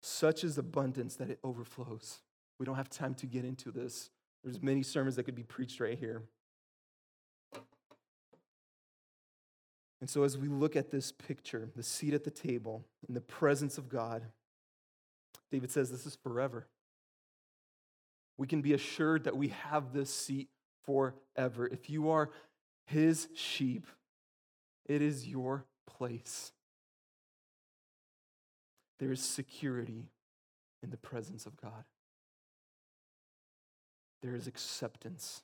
Such 0.01 0.43
is 0.43 0.57
abundance 0.57 1.15
that 1.15 1.29
it 1.29 1.39
overflows. 1.43 2.19
We 2.59 2.65
don't 2.65 2.75
have 2.75 2.89
time 2.89 3.13
to 3.15 3.25
get 3.25 3.45
into 3.45 3.71
this. 3.71 4.09
There's 4.43 4.61
many 4.61 4.83
sermons 4.83 5.15
that 5.15 5.23
could 5.23 5.35
be 5.35 5.43
preached 5.43 5.79
right 5.79 5.97
here. 5.97 6.23
And 10.01 10.09
so, 10.09 10.23
as 10.23 10.37
we 10.37 10.47
look 10.47 10.75
at 10.75 10.91
this 10.91 11.11
picture, 11.11 11.69
the 11.75 11.83
seat 11.83 12.13
at 12.13 12.23
the 12.23 12.31
table, 12.31 12.85
in 13.07 13.13
the 13.13 13.21
presence 13.21 13.77
of 13.77 13.89
God, 13.89 14.23
David 15.51 15.71
says 15.71 15.91
this 15.91 16.05
is 16.05 16.17
forever. 16.23 16.67
We 18.37 18.47
can 18.47 18.61
be 18.61 18.73
assured 18.73 19.25
that 19.25 19.35
we 19.35 19.49
have 19.49 19.91
this 19.91 20.13
seat 20.13 20.47
forever. 20.85 21.67
If 21.67 21.89
you 21.89 22.09
are 22.09 22.29
his 22.85 23.27
sheep, 23.35 23.85
it 24.85 25.01
is 25.01 25.27
your 25.27 25.65
place. 25.99 26.51
There 28.99 29.11
is 29.11 29.21
security 29.21 30.09
in 30.81 30.89
the 30.89 30.97
presence 30.97 31.45
of 31.45 31.57
God, 31.57 31.83
there 34.23 34.35
is 34.35 34.47
acceptance. 34.47 35.43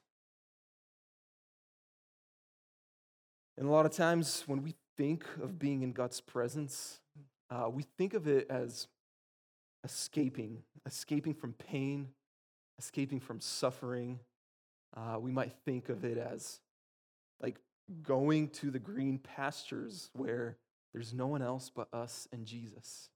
And 3.57 3.67
a 3.67 3.71
lot 3.71 3.85
of 3.85 3.93
times 3.93 4.43
when 4.47 4.63
we 4.63 4.75
think 4.97 5.23
of 5.41 5.57
being 5.57 5.81
in 5.81 5.93
God's 5.93 6.19
presence, 6.19 6.99
uh, 7.49 7.69
we 7.71 7.85
think 7.97 8.13
of 8.13 8.27
it 8.27 8.47
as 8.49 8.87
escaping, 9.85 10.63
escaping 10.85 11.33
from 11.33 11.53
pain, 11.53 12.09
escaping 12.77 13.21
from 13.21 13.39
suffering. 13.39 14.19
Uh, 14.95 15.17
we 15.19 15.31
might 15.31 15.53
think 15.63 15.87
of 15.87 16.03
it 16.03 16.17
as 16.17 16.59
like 17.41 17.55
going 18.01 18.49
to 18.49 18.71
the 18.71 18.79
green 18.79 19.19
pastures 19.19 20.09
where 20.13 20.57
there's 20.93 21.13
no 21.13 21.27
one 21.27 21.41
else 21.41 21.69
but 21.73 21.87
us 21.93 22.27
and 22.31 22.45
Jesus. 22.45 23.09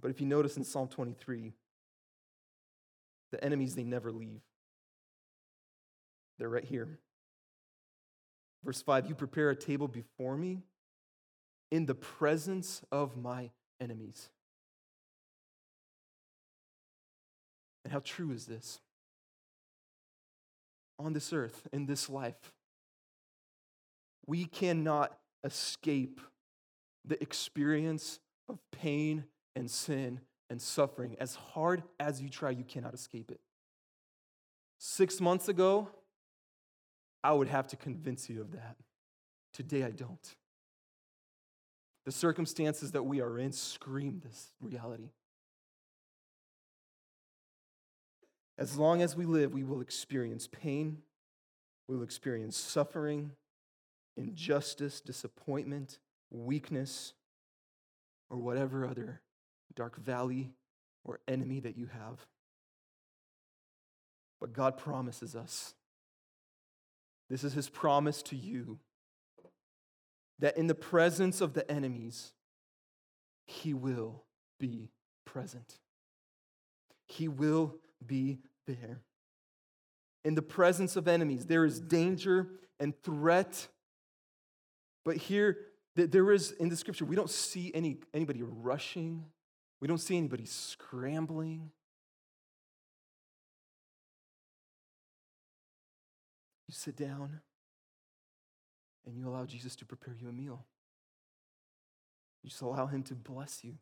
But 0.00 0.10
if 0.10 0.20
you 0.20 0.26
notice 0.26 0.56
in 0.56 0.64
Psalm 0.64 0.88
23, 0.88 1.52
the 3.32 3.44
enemies, 3.44 3.74
they 3.74 3.84
never 3.84 4.10
leave. 4.10 4.40
They're 6.38 6.48
right 6.48 6.64
here. 6.64 6.98
Verse 8.64 8.80
5 8.82 9.08
You 9.08 9.14
prepare 9.14 9.50
a 9.50 9.56
table 9.56 9.88
before 9.88 10.36
me 10.36 10.62
in 11.70 11.86
the 11.86 11.94
presence 11.94 12.82
of 12.90 13.16
my 13.16 13.50
enemies. 13.80 14.30
And 17.84 17.92
how 17.92 18.00
true 18.00 18.32
is 18.32 18.46
this? 18.46 18.80
On 20.98 21.12
this 21.12 21.32
earth, 21.32 21.66
in 21.72 21.86
this 21.86 22.10
life, 22.10 22.52
we 24.26 24.44
cannot 24.44 25.16
escape 25.44 26.20
the 27.04 27.20
experience 27.22 28.20
of 28.48 28.58
pain 28.70 29.24
and 29.56 29.70
sin 29.70 30.20
and 30.50 30.60
suffering. 30.60 31.16
As 31.18 31.34
hard 31.34 31.82
as 31.98 32.20
you 32.20 32.28
try, 32.28 32.50
you 32.50 32.64
cannot 32.64 32.92
escape 32.92 33.30
it. 33.30 33.40
Six 34.78 35.20
months 35.20 35.48
ago, 35.48 35.88
I 37.22 37.32
would 37.32 37.48
have 37.48 37.66
to 37.68 37.76
convince 37.76 38.28
you 38.28 38.40
of 38.40 38.52
that. 38.52 38.76
Today, 39.52 39.84
I 39.84 39.90
don't. 39.90 40.36
The 42.06 42.12
circumstances 42.12 42.92
that 42.92 43.02
we 43.02 43.20
are 43.20 43.38
in 43.38 43.52
scream 43.52 44.20
this 44.24 44.52
reality. 44.60 45.10
As 48.60 48.76
long 48.76 49.00
as 49.00 49.16
we 49.16 49.24
live, 49.24 49.54
we 49.54 49.64
will 49.64 49.80
experience 49.80 50.46
pain, 50.46 50.98
we 51.88 51.96
will 51.96 52.04
experience 52.04 52.58
suffering, 52.58 53.32
injustice, 54.18 55.00
disappointment, 55.00 55.98
weakness, 56.30 57.14
or 58.28 58.36
whatever 58.36 58.86
other 58.86 59.22
dark 59.74 59.96
valley 59.96 60.52
or 61.04 61.20
enemy 61.26 61.58
that 61.60 61.78
you 61.78 61.86
have. 61.86 62.26
But 64.42 64.52
God 64.52 64.76
promises 64.76 65.34
us 65.34 65.74
this 67.30 67.44
is 67.44 67.54
his 67.54 67.70
promise 67.70 68.22
to 68.24 68.36
you 68.36 68.78
that 70.38 70.58
in 70.58 70.66
the 70.66 70.74
presence 70.74 71.40
of 71.40 71.54
the 71.54 71.70
enemies, 71.70 72.32
he 73.46 73.72
will 73.72 74.24
be 74.58 74.90
present. 75.24 75.78
He 77.06 77.28
will 77.28 77.76
be 78.04 78.40
there. 78.70 79.00
In 80.24 80.34
the 80.34 80.42
presence 80.42 80.96
of 80.96 81.08
enemies, 81.08 81.46
there 81.46 81.64
is 81.64 81.80
danger 81.80 82.48
and 82.78 82.94
threat. 83.02 83.68
But 85.04 85.16
here, 85.16 85.56
there 85.94 86.30
is 86.32 86.52
in 86.52 86.68
the 86.68 86.76
scripture, 86.76 87.04
we 87.04 87.16
don't 87.16 87.30
see 87.30 87.70
any, 87.74 87.98
anybody 88.12 88.42
rushing, 88.42 89.24
we 89.80 89.88
don't 89.88 89.98
see 89.98 90.16
anybody 90.16 90.44
scrambling. 90.44 91.70
You 96.68 96.74
sit 96.74 96.96
down 96.96 97.40
and 99.06 99.16
you 99.16 99.28
allow 99.28 99.44
Jesus 99.44 99.74
to 99.76 99.84
prepare 99.84 100.14
you 100.20 100.28
a 100.28 100.32
meal. 100.32 100.64
You 102.42 102.50
just 102.50 102.62
allow 102.62 102.86
him 102.86 103.02
to 103.04 103.14
bless 103.14 103.64
you. 103.64 103.74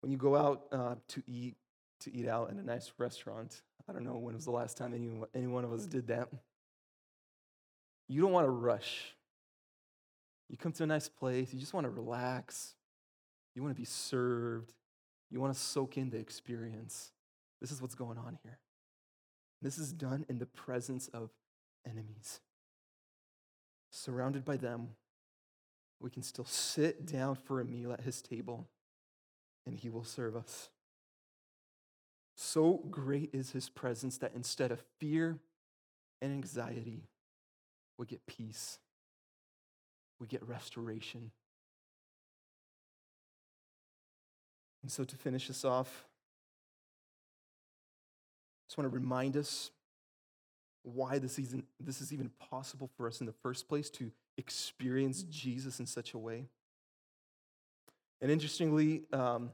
When 0.00 0.10
you 0.10 0.18
go 0.18 0.36
out 0.36 0.64
uh, 0.72 0.96
to 1.08 1.22
eat, 1.26 1.54
to 2.04 2.14
eat 2.14 2.28
out 2.28 2.50
in 2.50 2.58
a 2.58 2.62
nice 2.62 2.92
restaurant, 2.98 3.62
I 3.88 3.92
don't 3.92 4.04
know 4.04 4.16
when 4.16 4.34
was 4.34 4.44
the 4.44 4.50
last 4.50 4.76
time 4.76 4.94
any, 4.94 5.10
any 5.34 5.46
one 5.46 5.64
of 5.64 5.72
us 5.72 5.86
did 5.86 6.08
that. 6.08 6.28
You 8.08 8.20
don't 8.22 8.32
want 8.32 8.46
to 8.46 8.50
rush. 8.50 9.14
You 10.48 10.56
come 10.56 10.72
to 10.72 10.82
a 10.82 10.86
nice 10.86 11.08
place, 11.08 11.52
you 11.52 11.58
just 11.58 11.74
want 11.74 11.84
to 11.84 11.90
relax. 11.90 12.74
You 13.54 13.62
want 13.62 13.74
to 13.74 13.80
be 13.80 13.86
served. 13.86 14.72
You 15.30 15.40
want 15.40 15.52
to 15.54 15.58
soak 15.58 15.96
in 15.96 16.10
the 16.10 16.18
experience. 16.18 17.10
This 17.60 17.70
is 17.70 17.80
what's 17.80 17.94
going 17.94 18.18
on 18.18 18.38
here. 18.42 18.58
This 19.60 19.78
is 19.78 19.92
done 19.92 20.26
in 20.28 20.38
the 20.38 20.46
presence 20.46 21.08
of 21.08 21.30
enemies 21.86 22.40
surrounded 23.92 24.44
by 24.44 24.56
them, 24.56 24.88
we 26.00 26.10
can 26.10 26.22
still 26.22 26.46
sit 26.46 27.06
down 27.06 27.36
for 27.36 27.60
a 27.60 27.64
meal 27.64 27.92
at 27.92 28.00
his 28.00 28.20
table 28.20 28.66
and 29.66 29.76
he 29.76 29.88
will 29.88 30.02
serve 30.02 30.34
us. 30.34 30.70
So 32.34 32.82
great 32.90 33.30
is 33.32 33.50
his 33.50 33.68
presence 33.68 34.18
that 34.18 34.32
instead 34.34 34.70
of 34.70 34.82
fear 34.98 35.38
and 36.20 36.32
anxiety, 36.32 37.04
we 37.98 38.06
get 38.06 38.26
peace, 38.26 38.78
we 40.18 40.26
get 40.26 40.46
restoration. 40.46 41.30
And 44.82 44.90
so, 44.90 45.04
to 45.04 45.16
finish 45.16 45.46
this 45.46 45.64
off, 45.64 46.06
I 48.58 48.68
just 48.68 48.78
want 48.78 48.90
to 48.90 48.98
remind 48.98 49.36
us 49.36 49.70
why 50.82 51.18
this, 51.18 51.38
even, 51.38 51.62
this 51.78 52.00
is 52.00 52.12
even 52.12 52.30
possible 52.50 52.90
for 52.96 53.06
us 53.06 53.20
in 53.20 53.26
the 53.26 53.32
first 53.32 53.68
place 53.68 53.88
to 53.90 54.10
experience 54.36 55.22
Jesus 55.24 55.78
in 55.78 55.86
such 55.86 56.14
a 56.14 56.18
way. 56.18 56.46
And 58.20 58.30
interestingly, 58.30 59.02
um, 59.12 59.50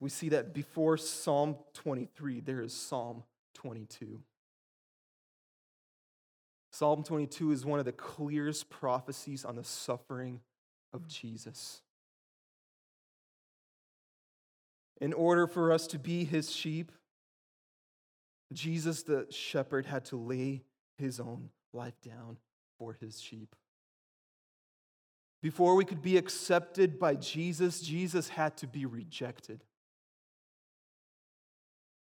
we 0.00 0.10
see 0.10 0.28
that 0.30 0.52
before 0.52 0.96
Psalm 0.96 1.56
23, 1.74 2.40
there 2.40 2.60
is 2.60 2.72
Psalm 2.72 3.22
22. 3.54 4.20
Psalm 6.70 7.02
22 7.02 7.52
is 7.52 7.64
one 7.64 7.78
of 7.78 7.86
the 7.86 7.92
clearest 7.92 8.68
prophecies 8.68 9.44
on 9.44 9.56
the 9.56 9.64
suffering 9.64 10.40
of 10.92 11.02
mm. 11.02 11.08
Jesus. 11.08 11.80
In 15.00 15.12
order 15.12 15.46
for 15.46 15.72
us 15.72 15.86
to 15.88 15.98
be 15.98 16.24
his 16.24 16.52
sheep, 16.52 16.92
Jesus 18.52 19.02
the 19.02 19.26
shepherd 19.30 19.86
had 19.86 20.04
to 20.06 20.16
lay 20.16 20.64
his 20.98 21.18
own 21.18 21.50
life 21.72 22.00
down 22.02 22.36
for 22.78 22.96
his 23.00 23.20
sheep. 23.20 23.54
Before 25.42 25.76
we 25.76 25.84
could 25.84 26.02
be 26.02 26.16
accepted 26.16 26.98
by 26.98 27.14
Jesus, 27.14 27.80
Jesus 27.80 28.28
had 28.28 28.56
to 28.58 28.66
be 28.66 28.84
rejected. 28.84 29.64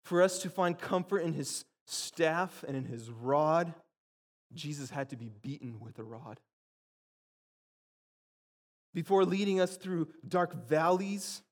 For 0.03 0.21
us 0.21 0.39
to 0.39 0.49
find 0.49 0.77
comfort 0.77 1.19
in 1.19 1.33
his 1.33 1.65
staff 1.85 2.63
and 2.67 2.75
in 2.75 2.85
his 2.85 3.09
rod, 3.09 3.73
Jesus 4.53 4.89
had 4.89 5.09
to 5.09 5.15
be 5.15 5.29
beaten 5.41 5.79
with 5.79 5.99
a 5.99 6.03
rod. 6.03 6.39
Before 8.93 9.23
leading 9.23 9.59
us 9.59 9.77
through 9.77 10.07
dark 10.27 10.67
valleys, 10.67 11.43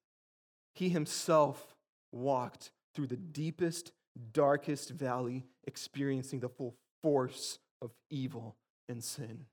he 0.73 0.89
himself 0.89 1.75
walked 2.11 2.71
through 2.95 3.07
the 3.07 3.17
deepest, 3.17 3.91
darkest 4.33 4.89
valley, 4.89 5.45
experiencing 5.65 6.39
the 6.39 6.49
full 6.49 6.75
force 7.03 7.59
of 7.81 7.91
evil 8.09 8.55
and 8.89 9.03
sin. 9.03 9.45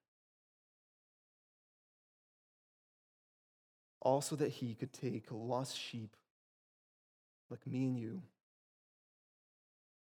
Also, 4.00 4.36
that 4.36 4.50
he 4.50 4.74
could 4.74 4.92
take 4.92 5.26
lost 5.30 5.78
sheep 5.78 6.16
like 7.50 7.66
me 7.66 7.84
and 7.84 7.98
you 7.98 8.22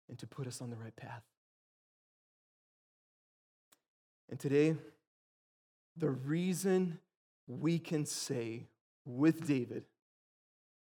and 0.10 0.18
to 0.20 0.28
put 0.28 0.48
us 0.48 0.62
on 0.62 0.70
the 0.70 0.76
right 0.76 0.96
path. 0.96 1.24
And 4.30 4.40
today, 4.40 4.76
the 5.98 6.10
reason 6.10 7.00
we 7.48 7.80
can 7.80 8.06
say 8.06 8.68
with 9.06 9.48
David 9.48 9.86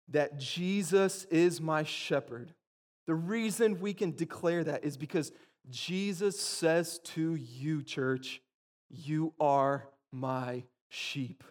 that 0.09 0.37
Jesus 0.39 1.25
is 1.25 1.61
my 1.61 1.83
shepherd, 1.83 2.53
the 3.05 3.15
reason 3.15 3.79
we 3.79 3.93
can 3.93 4.15
declare 4.15 4.63
that 4.63 4.83
is 4.83 4.97
because 4.97 5.31
Jesus 5.69 6.39
says 6.39 6.99
to 6.99 7.35
you, 7.35 7.83
church, 7.83 8.41
you 8.89 9.33
are 9.39 9.87
my 10.11 10.63
sheep. 10.89 11.43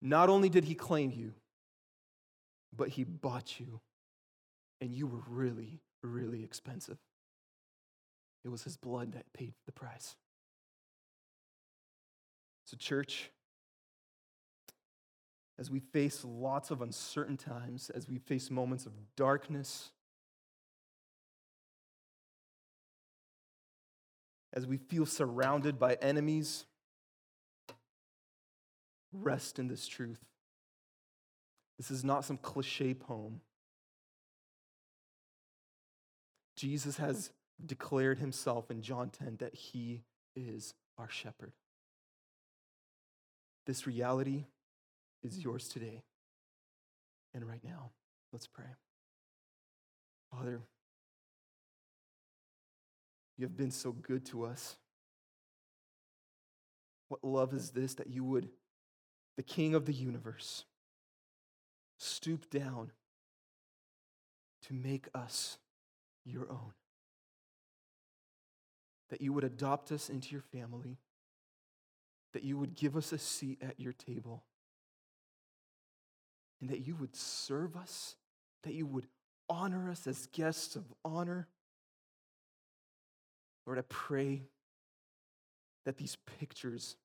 Not 0.00 0.28
only 0.28 0.48
did 0.48 0.64
he 0.64 0.74
claim 0.74 1.10
you, 1.10 1.32
but 2.76 2.88
he 2.88 3.04
bought 3.04 3.60
you, 3.60 3.80
and 4.82 4.92
you 4.92 5.06
were 5.06 5.22
really, 5.28 5.78
really 6.02 6.42
expensive. 6.42 6.98
It 8.44 8.48
was 8.48 8.64
his 8.64 8.76
blood 8.76 9.12
that 9.12 9.32
paid 9.32 9.54
the 9.64 9.70
price. 9.70 10.16
So, 12.64 12.76
church, 12.76 13.30
as 15.56 15.70
we 15.70 15.78
face 15.78 16.24
lots 16.24 16.72
of 16.72 16.82
uncertain 16.82 17.36
times, 17.36 17.90
as 17.94 18.08
we 18.08 18.18
face 18.18 18.50
moments 18.50 18.84
of 18.84 18.92
darkness, 19.16 19.92
as 24.52 24.66
we 24.66 24.78
feel 24.78 25.06
surrounded 25.06 25.78
by 25.78 25.94
enemies, 26.02 26.66
rest 29.12 29.60
in 29.60 29.68
this 29.68 29.86
truth. 29.86 30.24
This 31.78 31.92
is 31.92 32.02
not 32.02 32.24
some 32.24 32.36
cliche 32.36 32.94
poem. 32.94 33.42
Jesus 36.56 36.98
has 36.98 37.30
declared 37.64 38.18
himself 38.18 38.70
in 38.70 38.82
John 38.82 39.10
10 39.10 39.36
that 39.40 39.54
he 39.54 40.02
is 40.34 40.74
our 40.98 41.08
shepherd. 41.08 41.52
This 43.66 43.86
reality 43.86 44.46
is 45.22 45.42
yours 45.42 45.68
today 45.68 46.02
and 47.34 47.46
right 47.46 47.62
now. 47.62 47.90
Let's 48.32 48.46
pray. 48.46 48.64
Father, 50.30 50.60
you 53.36 53.44
have 53.44 53.56
been 53.56 53.70
so 53.70 53.92
good 53.92 54.24
to 54.26 54.44
us. 54.44 54.76
What 57.08 57.22
love 57.22 57.52
is 57.52 57.70
this 57.70 57.94
that 57.94 58.08
you 58.08 58.24
would, 58.24 58.48
the 59.36 59.42
King 59.42 59.74
of 59.74 59.84
the 59.84 59.92
universe, 59.92 60.64
stoop 61.98 62.48
down 62.50 62.90
to 64.66 64.74
make 64.74 65.08
us 65.14 65.58
your 66.24 66.50
own? 66.50 66.72
That 69.10 69.20
you 69.20 69.32
would 69.32 69.44
adopt 69.44 69.92
us 69.92 70.08
into 70.08 70.32
your 70.32 70.40
family, 70.40 70.98
that 72.32 72.44
you 72.44 72.56
would 72.56 72.74
give 72.74 72.96
us 72.96 73.12
a 73.12 73.18
seat 73.18 73.58
at 73.62 73.78
your 73.78 73.92
table 73.92 74.44
and 76.62 76.70
that 76.70 76.86
you 76.86 76.94
would 76.94 77.14
serve 77.14 77.76
us, 77.76 78.14
that 78.62 78.72
you 78.72 78.86
would 78.86 79.08
honor 79.48 79.90
us 79.90 80.06
as 80.06 80.26
guests 80.26 80.76
of 80.76 80.84
honor. 81.04 81.48
Lord, 83.66 83.78
I 83.78 83.82
pray 83.88 84.42
that 85.84 85.96
these 85.96 86.16
pictures 86.38 86.96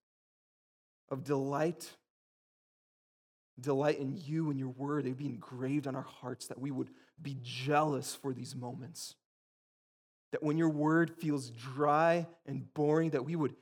of 1.09 1.23
delight, 1.23 1.89
delight 3.59 3.99
in 3.99 4.15
you 4.25 4.51
and 4.51 4.59
your 4.59 4.69
word, 4.69 5.05
they'd 5.05 5.17
be 5.17 5.25
engraved 5.25 5.87
on 5.87 5.95
our 5.95 6.03
hearts, 6.21 6.47
that 6.47 6.59
we 6.59 6.69
would 6.69 6.89
be 7.21 7.37
jealous 7.41 8.15
for 8.15 8.33
these 8.33 8.55
moments. 8.55 9.15
That 10.31 10.43
when 10.43 10.57
your 10.57 10.69
word 10.69 11.11
feels 11.17 11.49
dry 11.49 12.27
and 12.45 12.73
boring, 12.73 13.11
that 13.11 13.25
we 13.25 13.35
would 13.35 13.55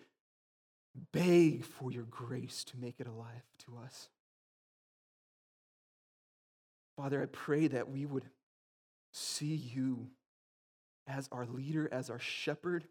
beg 1.11 1.65
for 1.65 1.91
your 1.91 2.03
grace 2.03 2.63
to 2.65 2.77
make 2.77 2.99
it 2.99 3.07
alive 3.07 3.43
to 3.65 3.77
us. 3.83 4.09
Father, 6.97 7.21
I 7.21 7.25
pray 7.25 7.67
that 7.67 7.89
we 7.89 8.05
would 8.05 8.25
see 9.11 9.55
you 9.55 10.07
as 11.07 11.27
our 11.31 11.45
leader, 11.45 11.89
as 11.91 12.09
our 12.09 12.19
shepherd, 12.19 12.85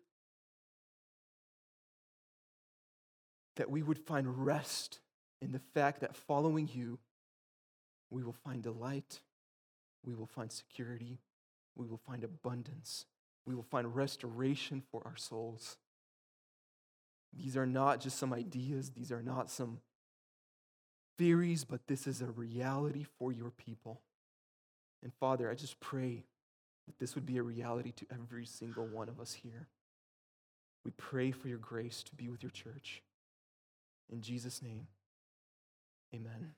that 3.57 3.71
we 3.71 3.83
would 3.83 3.99
find 3.99 4.45
rest 4.45 5.01
in 5.41 5.53
the 5.53 5.61
fact 5.75 6.01
that 6.01 6.17
following 6.17 6.69
you, 6.73 6.99
we 8.11 8.23
will 8.23 8.37
find 8.45 8.63
delight, 8.63 9.21
we 10.05 10.15
will 10.15 10.27
find 10.27 10.53
security, 10.53 11.19
we 11.77 11.87
will 11.87 12.01
find 12.07 12.25
abundance, 12.25 13.07
we 13.47 13.55
will 13.55 13.63
find 13.63 13.95
restoration 13.95 14.83
for 14.91 15.03
our 15.05 15.17
souls. 15.17 15.77
These 17.37 17.57
are 17.57 17.67
not 17.67 18.01
just 18.01 18.19
some 18.19 18.33
ideas, 18.33 18.91
these 18.91 19.11
are 19.11 19.23
not 19.23 19.51
some 19.51 19.81
theories, 21.19 21.65
but 21.65 21.87
this 21.87 22.07
is 22.07 22.21
a 22.21 22.27
reality 22.27 23.05
for 23.19 23.33
your 23.33 23.51
people. 23.51 24.01
And 25.03 25.13
Father, 25.21 25.51
I 25.51 25.55
just 25.55 25.81
pray 25.81 26.25
that 26.87 26.99
this 26.99 27.15
would 27.15 27.27
be 27.27 27.39
a 27.39 27.43
reality 27.43 27.93
to 27.93 28.07
every 28.13 28.47
single 28.47 28.87
one 28.87 29.09
of 29.09 29.21
us 29.21 29.33
here. 29.33 29.69
We 30.85 30.91
pray 30.97 31.31
for 31.31 31.49
your 31.49 31.59
grace 31.59 32.03
to 32.05 32.15
be 32.15 32.29
with 32.29 32.43
your 32.43 32.51
church. 32.51 33.03
In 34.13 34.21
Jesus' 34.21 34.63
name, 34.63 34.87
amen. 36.15 36.55